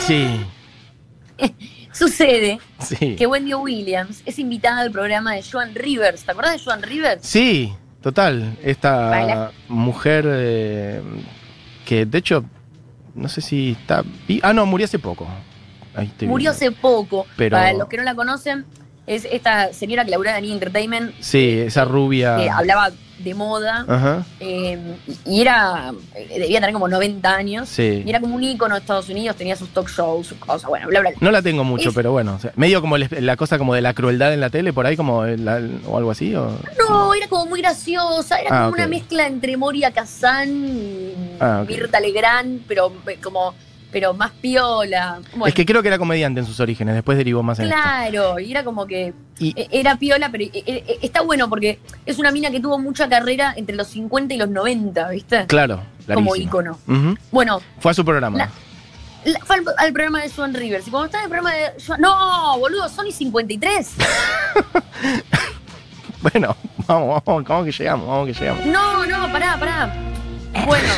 sí, 0.00 0.40
Sucede 1.92 2.58
sí. 2.80 3.16
que 3.16 3.26
Wendy 3.26 3.52
Williams 3.52 4.22
es 4.24 4.38
invitada 4.38 4.80
al 4.80 4.90
programa 4.90 5.34
de 5.34 5.42
Joan 5.42 5.74
Rivers. 5.74 6.24
¿Te 6.24 6.30
acuerdas 6.30 6.54
de 6.54 6.64
Joan 6.64 6.82
Rivers? 6.82 7.26
Sí, 7.26 7.70
total. 8.00 8.56
Esta 8.62 9.10
Baila. 9.10 9.52
mujer 9.68 10.24
eh, 10.26 11.02
que 11.84 12.06
de 12.06 12.16
hecho, 12.18 12.44
no 13.14 13.28
sé 13.28 13.40
si 13.40 13.72
está... 13.72 14.04
Ah, 14.42 14.52
no, 14.52 14.66
murió 14.66 14.84
hace 14.84 14.98
poco. 14.98 15.26
Ahí 15.94 16.06
estoy 16.06 16.28
Murió 16.28 16.50
hace 16.50 16.70
poco. 16.72 17.26
Pero- 17.36 17.56
Para 17.56 17.72
los 17.74 17.88
que 17.88 17.96
no 17.98 18.02
la 18.02 18.14
conocen, 18.14 18.64
es 19.06 19.26
esta 19.30 19.72
señora 19.72 20.04
que 20.04 20.10
laburaba 20.10 20.38
en! 20.38 20.44
Entertainment, 20.46 21.12
Sí, 21.20 21.58
esa 21.58 21.84
rubia... 21.84 22.36
que 22.36 22.48
hablaba 22.50 22.90
de 23.18 23.34
moda 23.34 23.84
Ajá, 23.86 24.26
eh, 24.40 24.96
y 25.24 25.40
era. 25.42 25.92
eh, 26.16 26.40
debía 26.40 26.58
tener 26.58 26.72
como 26.72 26.88
90 26.88 27.32
años. 27.32 27.68
sí. 27.68 28.02
Y 28.04 28.10
era 28.10 28.18
como 28.20 28.34
un 28.34 28.42
ícono 28.42 28.74
de 28.74 28.80
Estados 28.80 29.08
Unidos, 29.10 29.36
tenía 29.36 29.54
sus 29.54 29.68
talk 29.68 29.88
shows, 29.88 30.26
sus 30.26 30.38
cosas, 30.38 30.68
bueno, 30.68 30.88
bla, 30.88 30.98
bla, 30.98 31.10
bla. 31.10 31.18
No 31.20 31.30
la 31.30 31.40
tengo 31.40 31.62
mucho, 31.62 31.90
Es- 31.90 31.94
pero 31.94 32.10
bueno. 32.10 32.34
o 32.34 32.38
sea, 32.40 32.52
medio 32.56 32.80
como 32.80 32.96
la 32.98 33.36
cosa 33.36 33.58
como 33.58 33.74
de 33.74 33.80
la 33.80 33.94
crueldad 33.94 34.34
en 34.34 34.40
la 34.40 34.50
tele, 34.50 34.72
por 34.72 34.86
ahí 34.86 34.96
como 34.96 35.24
la- 35.24 35.60
o 35.86 35.98
algo 35.98 36.10
así. 36.10 36.34
O... 36.34 36.58
No, 36.88 37.14
era 37.14 37.28
como 37.28 37.46
muy 37.46 37.60
graciosa, 37.60 38.38
era 38.40 38.48
Ah, 38.50 38.64
como 38.64 38.74
una 38.74 38.88
mezcla 38.88 39.24
entre 39.28 39.56
Moria 39.56 39.92
Kazan 39.92 40.48
y 40.48 41.12
Ah, 41.42 41.60
ok. 41.62 41.68
Mirta 41.68 42.00
Legrand, 42.00 42.62
pero 42.68 42.92
eh, 43.06 43.18
como 43.22 43.54
pero 43.90 44.14
más 44.14 44.30
piola. 44.30 45.20
Bueno, 45.32 45.46
Es 45.48 45.54
que 45.54 45.66
creo 45.66 45.82
que 45.82 45.88
era 45.88 45.98
comediante 45.98 46.40
en 46.40 46.46
sus 46.46 46.58
orígenes, 46.60 46.94
después 46.94 47.18
derivó 47.18 47.42
más 47.42 47.58
en 47.58 47.66
esto. 47.66 47.76
claro, 47.76 48.38
y 48.40 48.50
era 48.50 48.64
como 48.64 48.86
que 48.86 49.12
Y- 49.38 49.52
eh, 49.54 49.68
era 49.70 49.96
piola, 49.96 50.30
pero 50.32 50.44
eh, 50.44 50.50
eh, 50.64 50.98
está 51.02 51.20
bueno 51.20 51.46
porque 51.50 51.78
es 52.06 52.18
una 52.18 52.32
mina 52.32 52.50
que 52.50 52.58
tuvo 52.60 52.78
mucha 52.78 53.06
carrera 53.10 53.52
entre 53.54 53.76
los 53.76 53.88
50 53.88 54.32
y 54.32 54.38
los 54.38 54.48
90, 54.48 55.08
¿viste? 55.10 55.46
Claro, 55.46 55.82
como 56.06 56.30
clarísimo. 56.30 56.36
ícono. 56.36 56.78
Ujú. 56.88 57.16
Bueno, 57.30 57.60
Fue 57.80 57.90
a 57.90 57.94
su 57.94 58.02
programa. 58.02 58.38
La- 58.38 58.50
la- 59.30 59.40
fue 59.44 59.56
al, 59.56 59.64
al 59.76 59.92
programa 59.92 60.22
de 60.22 60.30
Joan 60.30 60.54
Rivers. 60.54 60.88
Y 60.88 60.90
cuando 60.90 61.06
estaba 61.06 61.24
en 61.24 61.30
el 61.30 61.38
programa 61.38 61.54
de 61.54 61.84
Joan. 61.86 62.00
¡No, 62.00 62.58
boludo! 62.60 62.88
Sony 62.88 63.12
53. 63.12 63.90
Bueno, 66.22 66.56
vamos, 66.86 67.22
vamos, 67.26 67.44
vamos 67.48 67.64
que 67.66 67.72
llegamos, 67.72 68.06
vamos 68.06 68.26
que 68.28 68.32
llegamos. 68.34 68.64
No, 68.66 69.04
no, 69.06 69.32
pará, 69.32 69.56
pará. 69.58 69.92
Bueno, 70.66 70.88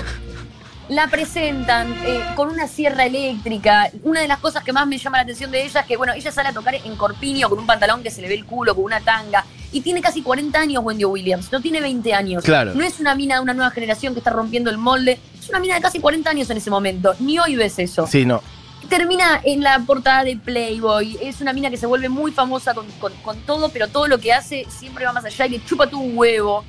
la 0.88 1.08
presentan 1.08 1.94
eh, 2.04 2.20
con 2.36 2.48
una 2.48 2.68
sierra 2.68 3.06
eléctrica. 3.06 3.90
Una 4.02 4.20
de 4.20 4.28
las 4.28 4.38
cosas 4.38 4.62
que 4.62 4.72
más 4.72 4.86
me 4.86 4.98
llama 4.98 5.18
la 5.18 5.22
atención 5.22 5.50
de 5.50 5.64
ella 5.64 5.80
es 5.80 5.86
que, 5.86 5.96
bueno, 5.96 6.12
ella 6.12 6.30
sale 6.30 6.50
a 6.50 6.52
tocar 6.52 6.74
en 6.74 6.96
corpiño 6.96 7.48
con 7.48 7.58
un 7.58 7.66
pantalón 7.66 8.02
que 8.02 8.10
se 8.10 8.20
le 8.20 8.28
ve 8.28 8.34
el 8.34 8.44
culo, 8.44 8.74
con 8.74 8.84
una 8.84 9.00
tanga. 9.00 9.44
Y 9.72 9.80
tiene 9.80 10.00
casi 10.00 10.22
40 10.22 10.58
años 10.60 10.84
Wendy 10.84 11.04
Williams, 11.04 11.50
no 11.50 11.60
tiene 11.60 11.80
20 11.80 12.14
años. 12.14 12.44
Claro. 12.44 12.74
No 12.74 12.84
es 12.84 13.00
una 13.00 13.14
mina 13.14 13.36
de 13.36 13.40
una 13.40 13.54
nueva 13.54 13.70
generación 13.70 14.12
que 14.14 14.20
está 14.20 14.30
rompiendo 14.30 14.70
el 14.70 14.78
molde. 14.78 15.18
Es 15.40 15.48
una 15.48 15.58
mina 15.58 15.74
de 15.74 15.80
casi 15.80 15.98
40 16.00 16.30
años 16.30 16.50
en 16.50 16.58
ese 16.58 16.70
momento. 16.70 17.14
Ni 17.18 17.38
hoy 17.38 17.56
ves 17.56 17.78
eso. 17.78 18.06
Sí, 18.06 18.24
no. 18.24 18.42
termina 18.88 19.40
en 19.42 19.62
la 19.62 19.78
portada 19.80 20.22
de 20.24 20.36
Playboy. 20.36 21.16
Es 21.22 21.40
una 21.40 21.52
mina 21.54 21.70
que 21.70 21.76
se 21.78 21.86
vuelve 21.86 22.08
muy 22.10 22.30
famosa 22.30 22.74
con, 22.74 22.86
con- 23.00 23.14
con 23.22 23.38
todo, 23.40 23.70
pero 23.70 23.88
todo 23.88 24.06
lo 24.06 24.18
que 24.18 24.32
hace 24.32 24.66
siempre 24.68 25.06
va 25.06 25.12
más 25.12 25.24
allá 25.24 25.46
y 25.46 25.50
le 25.50 25.64
chupa 25.64 25.86
tu 25.88 26.00
huevo. 26.00 26.64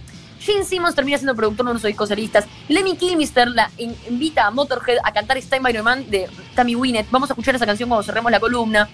Gene 0.46 0.64
Simmons 0.64 0.94
termina 0.94 1.18
siendo 1.18 1.34
productor 1.36 1.66
de 1.66 1.72
unos 1.72 1.84
discos 1.84 2.10
solistas. 2.10 2.46
Lemmy 2.70 2.96
Kilmister 2.96 3.48
la 3.50 3.72
in- 3.78 3.96
invita 4.10 4.46
a 4.46 4.52
Motorhead 4.52 4.98
a 5.04 5.12
cantar 5.12 5.42
Stein 5.42 5.64
by 5.64 5.82
Man 5.82 6.10
de 6.10 6.28
Tammy 6.54 6.75
Wynette. 6.75 7.08
Vamos 7.10 7.30
a 7.30 7.34
escuchar 7.34 7.56
esa 7.56 7.66
canción 7.66 7.90
cuando 7.90 8.04
cerremos 8.04 8.32
la 8.32 8.40
columna. 8.40 8.88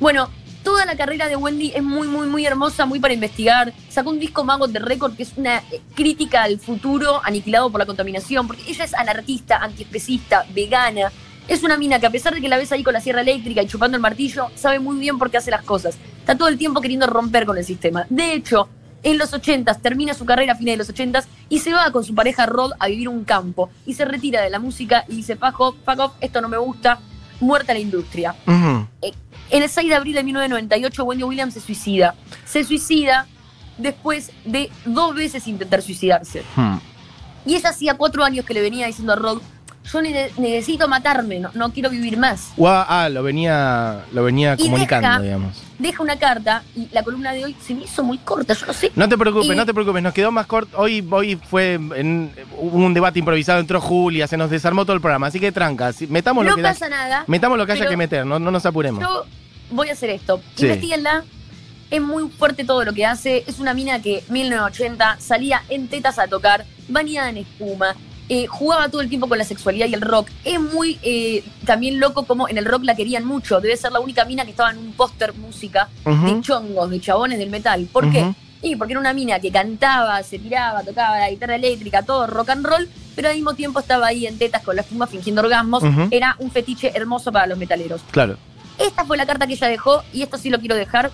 Bueno, 0.00 0.30
toda 0.62 0.86
la 0.86 0.96
carrera 0.96 1.28
de 1.28 1.36
Wendy 1.36 1.72
es 1.74 1.82
muy, 1.82 2.08
muy, 2.08 2.26
muy 2.26 2.46
hermosa, 2.46 2.86
muy 2.86 3.00
para 3.00 3.12
investigar. 3.12 3.72
Sacó 3.90 4.10
un 4.10 4.18
disco 4.18 4.44
Maggot 4.44 4.70
de 4.70 4.78
Record 4.78 5.14
que 5.16 5.24
es 5.24 5.32
una 5.36 5.58
eh, 5.70 5.82
crítica 5.94 6.42
al 6.44 6.58
futuro 6.58 7.20
aniquilado 7.24 7.70
por 7.70 7.80
la 7.80 7.86
contaminación, 7.86 8.46
porque 8.46 8.62
ella 8.66 8.84
es 8.84 8.94
anarquista, 8.94 9.58
antiespecista, 9.58 10.46
vegana. 10.54 11.12
Es 11.48 11.62
una 11.62 11.76
mina 11.76 11.98
que 11.98 12.06
a 12.06 12.10
pesar 12.10 12.34
de 12.34 12.40
que 12.40 12.48
la 12.48 12.56
ves 12.58 12.72
ahí 12.72 12.82
con 12.82 12.92
la 12.92 13.00
sierra 13.00 13.20
eléctrica 13.22 13.62
y 13.62 13.66
chupando 13.66 13.96
el 13.96 14.02
martillo, 14.02 14.48
sabe 14.54 14.78
muy 14.78 14.98
bien 14.98 15.18
por 15.18 15.30
qué 15.30 15.38
hace 15.38 15.50
las 15.50 15.62
cosas. 15.64 15.96
Está 16.20 16.36
todo 16.36 16.48
el 16.48 16.58
tiempo 16.58 16.80
queriendo 16.80 17.06
romper 17.06 17.46
con 17.46 17.56
el 17.56 17.64
sistema. 17.64 18.06
De 18.10 18.34
hecho, 18.34 18.68
en 19.10 19.18
los 19.18 19.32
80 19.32 19.74
termina 19.74 20.14
su 20.14 20.24
carrera 20.24 20.52
a 20.52 20.56
fines 20.56 20.74
de 20.74 20.78
los 20.78 20.88
80 20.88 21.24
y 21.48 21.58
se 21.60 21.72
va 21.72 21.90
con 21.92 22.04
su 22.04 22.14
pareja 22.14 22.46
Rod 22.46 22.72
a 22.78 22.88
vivir 22.88 23.08
un 23.08 23.24
campo 23.24 23.70
y 23.86 23.94
se 23.94 24.04
retira 24.04 24.42
de 24.42 24.50
la 24.50 24.58
música 24.58 25.04
y 25.08 25.16
dice, 25.16 25.36
fuck 25.36 25.58
off, 25.60 25.76
fuck 25.84 25.98
off, 25.98 26.12
esto 26.20 26.40
no 26.40 26.48
me 26.48 26.58
gusta, 26.58 27.00
muerta 27.40 27.72
la 27.72 27.80
industria. 27.80 28.34
Ujú. 28.46 28.86
En 29.50 29.62
el 29.62 29.68
6 29.68 29.88
de 29.88 29.94
abril 29.94 30.14
de 30.14 30.22
1998, 30.24 31.04
Wendy 31.04 31.24
Williams 31.24 31.54
se 31.54 31.60
suicida. 31.60 32.14
Se 32.44 32.64
suicida 32.64 33.26
después 33.78 34.30
de 34.44 34.70
dos 34.84 35.14
veces 35.14 35.46
intentar 35.46 35.80
suicidarse. 35.80 36.42
Hmm. 36.54 36.76
Y 37.46 37.54
ella 37.54 37.70
hacía 37.70 37.94
cuatro 37.94 38.24
años 38.24 38.44
que 38.44 38.52
le 38.52 38.60
venía 38.60 38.86
diciendo 38.86 39.14
a 39.14 39.16
Rod, 39.16 39.40
yo 39.92 40.02
ne- 40.02 40.30
necesito 40.36 40.86
matarme, 40.88 41.38
no, 41.38 41.50
no 41.54 41.72
quiero 41.72 41.90
vivir 41.90 42.16
más. 42.18 42.52
Ah, 42.64 43.08
lo 43.10 43.22
venía, 43.22 44.04
lo 44.12 44.24
venía 44.24 44.54
Y 44.58 44.64
comunicando, 44.64 45.08
deja- 45.08 45.22
digamos. 45.22 45.62
Deja 45.78 46.02
una 46.02 46.18
carta 46.18 46.62
y 46.74 46.88
la 46.92 47.02
columna 47.04 47.32
de 47.32 47.44
hoy 47.44 47.56
se 47.64 47.74
me 47.74 47.84
hizo 47.84 48.02
muy 48.02 48.18
corta, 48.18 48.52
yo 48.54 48.66
no 48.66 48.72
sé. 48.72 48.90
No 48.96 49.08
te 49.08 49.16
preocupes, 49.16 49.48
Y- 49.50 49.54
no 49.56 49.64
te 49.64 49.72
preocupes, 49.72 50.02
nos 50.02 50.12
quedó 50.12 50.32
más 50.32 50.46
corto. 50.46 50.76
Hoy, 50.78 51.06
hoy 51.10 51.36
fue 51.36 51.74
en, 51.74 52.32
hubo 52.58 52.78
un 52.78 52.94
debate 52.94 53.18
improvisado, 53.20 53.60
entró 53.60 53.80
Julia, 53.80 54.26
se 54.26 54.36
nos 54.36 54.50
desarmó 54.50 54.84
todo 54.84 54.94
el 54.94 55.00
programa, 55.00 55.28
así 55.28 55.38
que 55.40 55.52
tranca, 55.52 55.92
metamos 56.08 56.44
lo 56.44 56.50
No 56.50 56.56
que 56.56 56.62
pasa 56.62 56.88
nada. 56.88 57.24
metamos 57.28 57.56
lo 57.58 57.64
que 57.66 57.72
haya 57.72 57.86
que 57.88 57.96
meter, 57.96 58.26
no, 58.26 58.38
no 58.38 58.50
nos 58.50 58.66
apuremos. 58.66 59.00
Yo 59.02 59.24
voy 59.70 59.88
a 59.90 59.92
hacer 59.92 60.10
esto. 60.10 60.40
Sí. 60.56 60.64
Investíguenla. 60.66 61.24
Es 61.90 62.02
muy 62.02 62.28
fuerte 62.28 62.64
todo 62.64 62.84
lo 62.84 62.92
que 62.92 63.06
hace. 63.06 63.44
Es 63.46 63.60
una 63.60 63.72
mina 63.72 64.02
que 64.02 64.22
1980 64.28 65.16
salía 65.20 65.62
en 65.70 65.88
tetas 65.88 66.18
a 66.18 66.26
tocar, 66.26 66.66
bañada 66.88 67.30
en 67.30 67.38
espuma. 67.38 67.94
Eh, 68.28 68.46
jugaba 68.46 68.88
todo 68.88 69.00
el 69.00 69.08
tiempo 69.08 69.28
con 69.28 69.38
la 69.38 69.44
sexualidad 69.44 69.86
y 69.86 69.94
el 69.94 70.00
rock. 70.02 70.28
Es 70.44 70.60
muy 70.60 70.98
eh, 71.02 71.42
también 71.64 71.98
loco 72.00 72.24
como 72.26 72.48
en 72.48 72.58
el 72.58 72.64
rock 72.64 72.84
la 72.84 72.94
querían 72.94 73.24
mucho. 73.24 73.60
Debe 73.60 73.76
ser 73.76 73.92
la 73.92 74.00
única 74.00 74.24
mina 74.24 74.44
que 74.44 74.50
estaba 74.50 74.70
en 74.70 74.78
un 74.78 74.92
póster 74.92 75.34
música 75.34 75.88
de 76.04 76.40
chongos, 76.42 76.90
de 76.90 77.00
chabones 77.00 77.38
del 77.38 77.50
metal. 77.50 77.88
¿Por 77.92 78.10
qué? 78.10 78.32
Y 78.60 78.74
porque 78.76 78.92
era 78.92 79.00
una 79.00 79.12
mina 79.12 79.38
que 79.38 79.50
cantaba, 79.52 80.22
se 80.22 80.38
tiraba, 80.38 80.82
tocaba 80.82 81.18
la 81.20 81.30
guitarra 81.30 81.54
eléctrica, 81.56 82.02
todo 82.02 82.26
rock 82.26 82.50
and 82.50 82.66
roll, 82.66 82.88
pero 83.14 83.28
al 83.28 83.34
mismo 83.36 83.54
tiempo 83.54 83.78
estaba 83.78 84.08
ahí 84.08 84.26
en 84.26 84.36
tetas 84.36 84.62
con 84.62 84.74
la 84.76 84.82
espuma 84.82 85.06
fingiendo 85.06 85.40
orgasmos. 85.42 85.82
Era 86.10 86.34
un 86.38 86.50
fetiche 86.50 86.90
hermoso 86.94 87.30
para 87.32 87.46
los 87.46 87.56
metaleros. 87.56 88.00
Claro. 88.10 88.36
Esta 88.78 89.04
fue 89.04 89.16
la 89.16 89.26
carta 89.26 89.46
que 89.46 89.54
ella 89.54 89.68
dejó 89.68 90.02
y 90.12 90.22
esto 90.22 90.38
sí 90.38 90.50
lo 90.50 90.58
quiero 90.58 90.74
dejar 90.74 91.10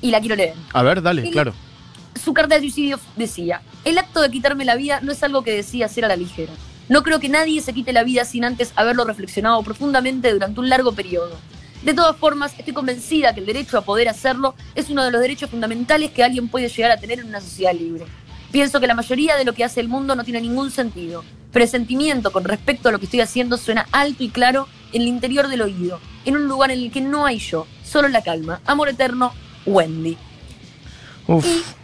y 0.00 0.10
la 0.10 0.20
quiero 0.20 0.36
leer. 0.36 0.54
A 0.72 0.82
ver, 0.82 1.02
dale, 1.02 1.26
Y- 1.26 1.30
claro. 1.30 1.52
Su 2.22 2.34
carta 2.34 2.54
de 2.54 2.60
suicidio 2.60 3.00
decía, 3.16 3.62
el 3.84 3.96
acto 3.96 4.20
de 4.20 4.30
quitarme 4.30 4.66
la 4.66 4.76
vida 4.76 5.00
no 5.00 5.12
es 5.12 5.22
algo 5.22 5.42
que 5.42 5.52
decía 5.52 5.86
hacer 5.86 6.04
a 6.04 6.08
la 6.08 6.16
ligera. 6.16 6.52
No 6.88 7.02
creo 7.02 7.18
que 7.18 7.30
nadie 7.30 7.62
se 7.62 7.72
quite 7.72 7.94
la 7.94 8.04
vida 8.04 8.24
sin 8.24 8.44
antes 8.44 8.72
haberlo 8.76 9.04
reflexionado 9.04 9.62
profundamente 9.62 10.30
durante 10.32 10.60
un 10.60 10.68
largo 10.68 10.92
periodo. 10.92 11.38
De 11.82 11.94
todas 11.94 12.16
formas, 12.16 12.52
estoy 12.58 12.74
convencida 12.74 13.32
que 13.32 13.40
el 13.40 13.46
derecho 13.46 13.78
a 13.78 13.84
poder 13.84 14.08
hacerlo 14.08 14.54
es 14.74 14.90
uno 14.90 15.02
de 15.02 15.10
los 15.10 15.22
derechos 15.22 15.48
fundamentales 15.48 16.10
que 16.10 16.22
alguien 16.22 16.48
puede 16.48 16.68
llegar 16.68 16.90
a 16.90 16.98
tener 16.98 17.20
en 17.20 17.28
una 17.28 17.40
sociedad 17.40 17.72
libre. 17.72 18.04
Pienso 18.52 18.80
que 18.80 18.86
la 18.86 18.94
mayoría 18.94 19.36
de 19.36 19.44
lo 19.44 19.54
que 19.54 19.64
hace 19.64 19.80
el 19.80 19.88
mundo 19.88 20.14
no 20.14 20.24
tiene 20.24 20.42
ningún 20.42 20.70
sentido. 20.70 21.24
Presentimiento 21.52 22.32
con 22.32 22.44
respecto 22.44 22.90
a 22.90 22.92
lo 22.92 22.98
que 22.98 23.06
estoy 23.06 23.20
haciendo 23.20 23.56
suena 23.56 23.86
alto 23.92 24.24
y 24.24 24.28
claro 24.28 24.68
en 24.92 25.02
el 25.02 25.08
interior 25.08 25.48
del 25.48 25.62
oído, 25.62 26.00
en 26.26 26.36
un 26.36 26.48
lugar 26.48 26.70
en 26.70 26.80
el 26.80 26.90
que 26.90 27.00
no 27.00 27.24
hay 27.24 27.38
yo, 27.38 27.66
solo 27.82 28.08
la 28.08 28.22
calma. 28.22 28.60
Amor 28.66 28.90
eterno, 28.90 29.32
Wendy. 29.64 30.18
Uf. 31.26 31.46
Y 31.46 31.79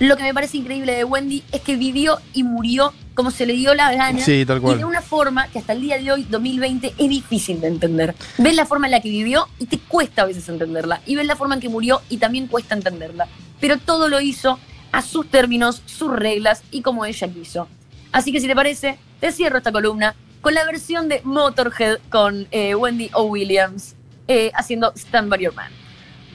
lo 0.00 0.16
que 0.16 0.22
me 0.22 0.34
parece 0.34 0.56
increíble 0.56 0.94
de 0.94 1.04
Wendy 1.04 1.44
es 1.52 1.60
que 1.60 1.76
vivió 1.76 2.18
y 2.32 2.42
murió 2.42 2.92
como 3.14 3.30
se 3.30 3.44
le 3.44 3.52
dio 3.52 3.74
la 3.74 3.92
gana. 3.92 4.18
Sí, 4.18 4.46
tal 4.46 4.60
cual. 4.60 4.76
Y 4.76 4.78
de 4.78 4.86
una 4.86 5.02
forma 5.02 5.48
que 5.48 5.58
hasta 5.58 5.74
el 5.74 5.82
día 5.82 5.98
de 5.98 6.10
hoy, 6.10 6.26
2020, 6.28 6.94
es 6.96 7.08
difícil 7.08 7.60
de 7.60 7.68
entender. 7.68 8.14
Ves 8.38 8.54
la 8.56 8.64
forma 8.64 8.86
en 8.86 8.92
la 8.92 9.00
que 9.00 9.10
vivió 9.10 9.46
y 9.58 9.66
te 9.66 9.78
cuesta 9.78 10.22
a 10.22 10.24
veces 10.24 10.48
entenderla. 10.48 11.02
Y 11.04 11.16
ves 11.16 11.26
la 11.26 11.36
forma 11.36 11.54
en 11.54 11.60
que 11.60 11.68
murió 11.68 12.00
y 12.08 12.16
también 12.16 12.46
cuesta 12.46 12.74
entenderla. 12.74 13.28
Pero 13.60 13.76
todo 13.76 14.08
lo 14.08 14.22
hizo 14.22 14.58
a 14.90 15.02
sus 15.02 15.30
términos, 15.30 15.82
sus 15.84 16.10
reglas 16.10 16.62
y 16.70 16.80
como 16.80 17.04
ella 17.04 17.28
quiso. 17.28 17.68
Así 18.10 18.32
que 18.32 18.40
si 18.40 18.46
te 18.46 18.54
parece, 18.54 18.98
te 19.20 19.32
cierro 19.32 19.58
esta 19.58 19.70
columna 19.70 20.14
con 20.40 20.54
la 20.54 20.64
versión 20.64 21.10
de 21.10 21.20
Motorhead 21.24 21.98
con 22.08 22.48
eh, 22.50 22.74
Wendy 22.74 23.10
O. 23.12 23.24
Williams 23.24 23.96
eh, 24.28 24.50
haciendo 24.54 24.94
Stand 24.96 25.28
By 25.28 25.40
Your 25.40 25.54
Man. 25.54 25.70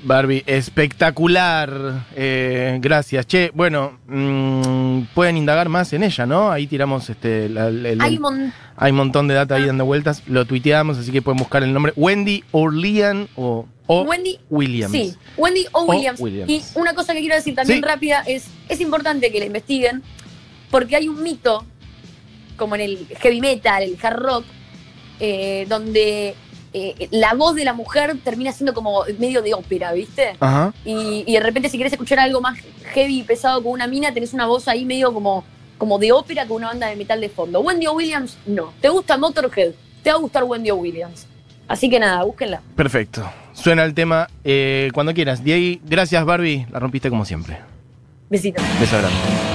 Barbie, 0.05 0.43
espectacular. 0.45 2.05
Eh, 2.15 2.77
gracias. 2.81 3.25
Che, 3.27 3.51
bueno, 3.53 3.97
mm, 4.07 5.01
pueden 5.13 5.35
indagar 5.37 5.67
más 5.67 5.91
en 5.93 6.03
ella, 6.03 6.25
¿no? 6.25 6.51
Ahí 6.51 6.67
tiramos 6.67 7.09
este. 7.09 7.49
la- 7.49 7.65
Hay 7.99 8.15
un 8.17 8.21
montón 8.21 8.53
hay 8.77 8.91
un 8.91 8.97
montón 8.97 9.27
de 9.27 9.33
data 9.33 9.55
ahí 9.55 9.65
dando 9.65 9.85
vueltas. 9.85 10.21
Lo 10.27 10.45
tuiteamos, 10.45 10.97
así 10.97 11.11
que 11.11 11.21
pueden 11.21 11.37
buscar 11.37 11.63
el 11.63 11.73
nombre. 11.73 11.93
Wendy 11.95 12.43
Orlean 12.51 13.27
o, 13.35 13.65
o 13.87 14.01
Wendy 14.03 14.37
Williams. 14.49 14.91
Sí, 14.91 15.15
Wendy 15.37 15.65
O. 15.71 15.83
O 15.83 15.85
Williams. 15.91 16.19
Williams. 16.19 16.49
Y 16.51 16.61
una 16.79 16.93
cosa 16.93 17.13
que 17.13 17.19
quiero 17.21 17.35
decir 17.35 17.55
también 17.55 17.79
Sí. 17.79 17.85
rápida 17.85 18.21
es, 18.27 18.47
es 18.69 18.81
importante 18.81 19.31
que 19.31 19.39
la 19.39 19.45
investiguen 19.45 20.03
porque 20.71 20.95
hay 20.97 21.07
un 21.07 21.23
mito, 21.23 21.65
como 22.57 22.75
en 22.75 22.81
el 22.81 23.07
heavy 23.21 23.39
metal, 23.41 23.81
el 23.83 23.97
hard 24.01 24.17
rock, 24.19 24.45
eh, 25.21 25.65
donde 25.69 26.35
eh, 26.77 27.07
la 27.11 27.33
voz 27.35 27.55
de 27.55 27.63
la 27.63 27.71
mujer 27.71 28.17
termina 28.21 28.51
siendo 28.51 28.73
como 28.73 29.05
medio 29.17 29.41
de 29.41 29.53
ópera, 29.53 29.93
¿viste? 29.93 30.35
Ajá. 30.41 30.73
Y, 30.83 31.23
y 31.25 31.33
de 31.33 31.39
repente 31.39 31.69
si 31.69 31.77
querés 31.77 31.93
escuchar 31.93 32.19
algo 32.19 32.41
más 32.41 32.59
heavy 32.93 33.19
y 33.19 33.23
pesado 33.23 33.63
con 33.63 33.71
una 33.71 33.87
mina, 33.87 34.13
tenés 34.13 34.33
una 34.33 34.45
voz 34.45 34.67
ahí 34.67 34.83
medio 34.83 35.13
como, 35.13 35.45
como 35.77 35.99
de 35.99 36.11
ópera 36.11 36.45
con 36.45 36.57
una 36.57 36.67
banda 36.67 36.87
de 36.87 36.97
metal 36.97 37.21
de 37.21 37.29
fondo. 37.29 37.61
Wendy. 37.61 37.87
Williams, 37.87 38.37
no. 38.45 38.73
¿Te 38.81 38.89
gusta 38.89 39.17
Motorhead? 39.17 39.71
Te 40.03 40.09
va 40.09 40.17
a 40.17 40.19
gustar 40.19 40.43
Wendy. 40.43 40.69
Williams. 40.71 41.27
Así 41.69 41.89
que 41.89 41.97
nada, 41.97 42.23
búsquenla. 42.23 42.61
Perfecto. 42.75 43.23
Suena 43.53 43.85
el 43.85 43.93
tema 43.93 44.27
eh, 44.43 44.89
cuando 44.93 45.13
quieras. 45.13 45.45
Diego, 45.45 45.81
gracias 45.85 46.25
Barbie. 46.25 46.67
La 46.71 46.79
rompiste 46.79 47.09
como 47.09 47.23
siempre. 47.23 47.59
Besitos. 48.29 48.65
Beso 48.81 48.97
grande. 48.97 49.54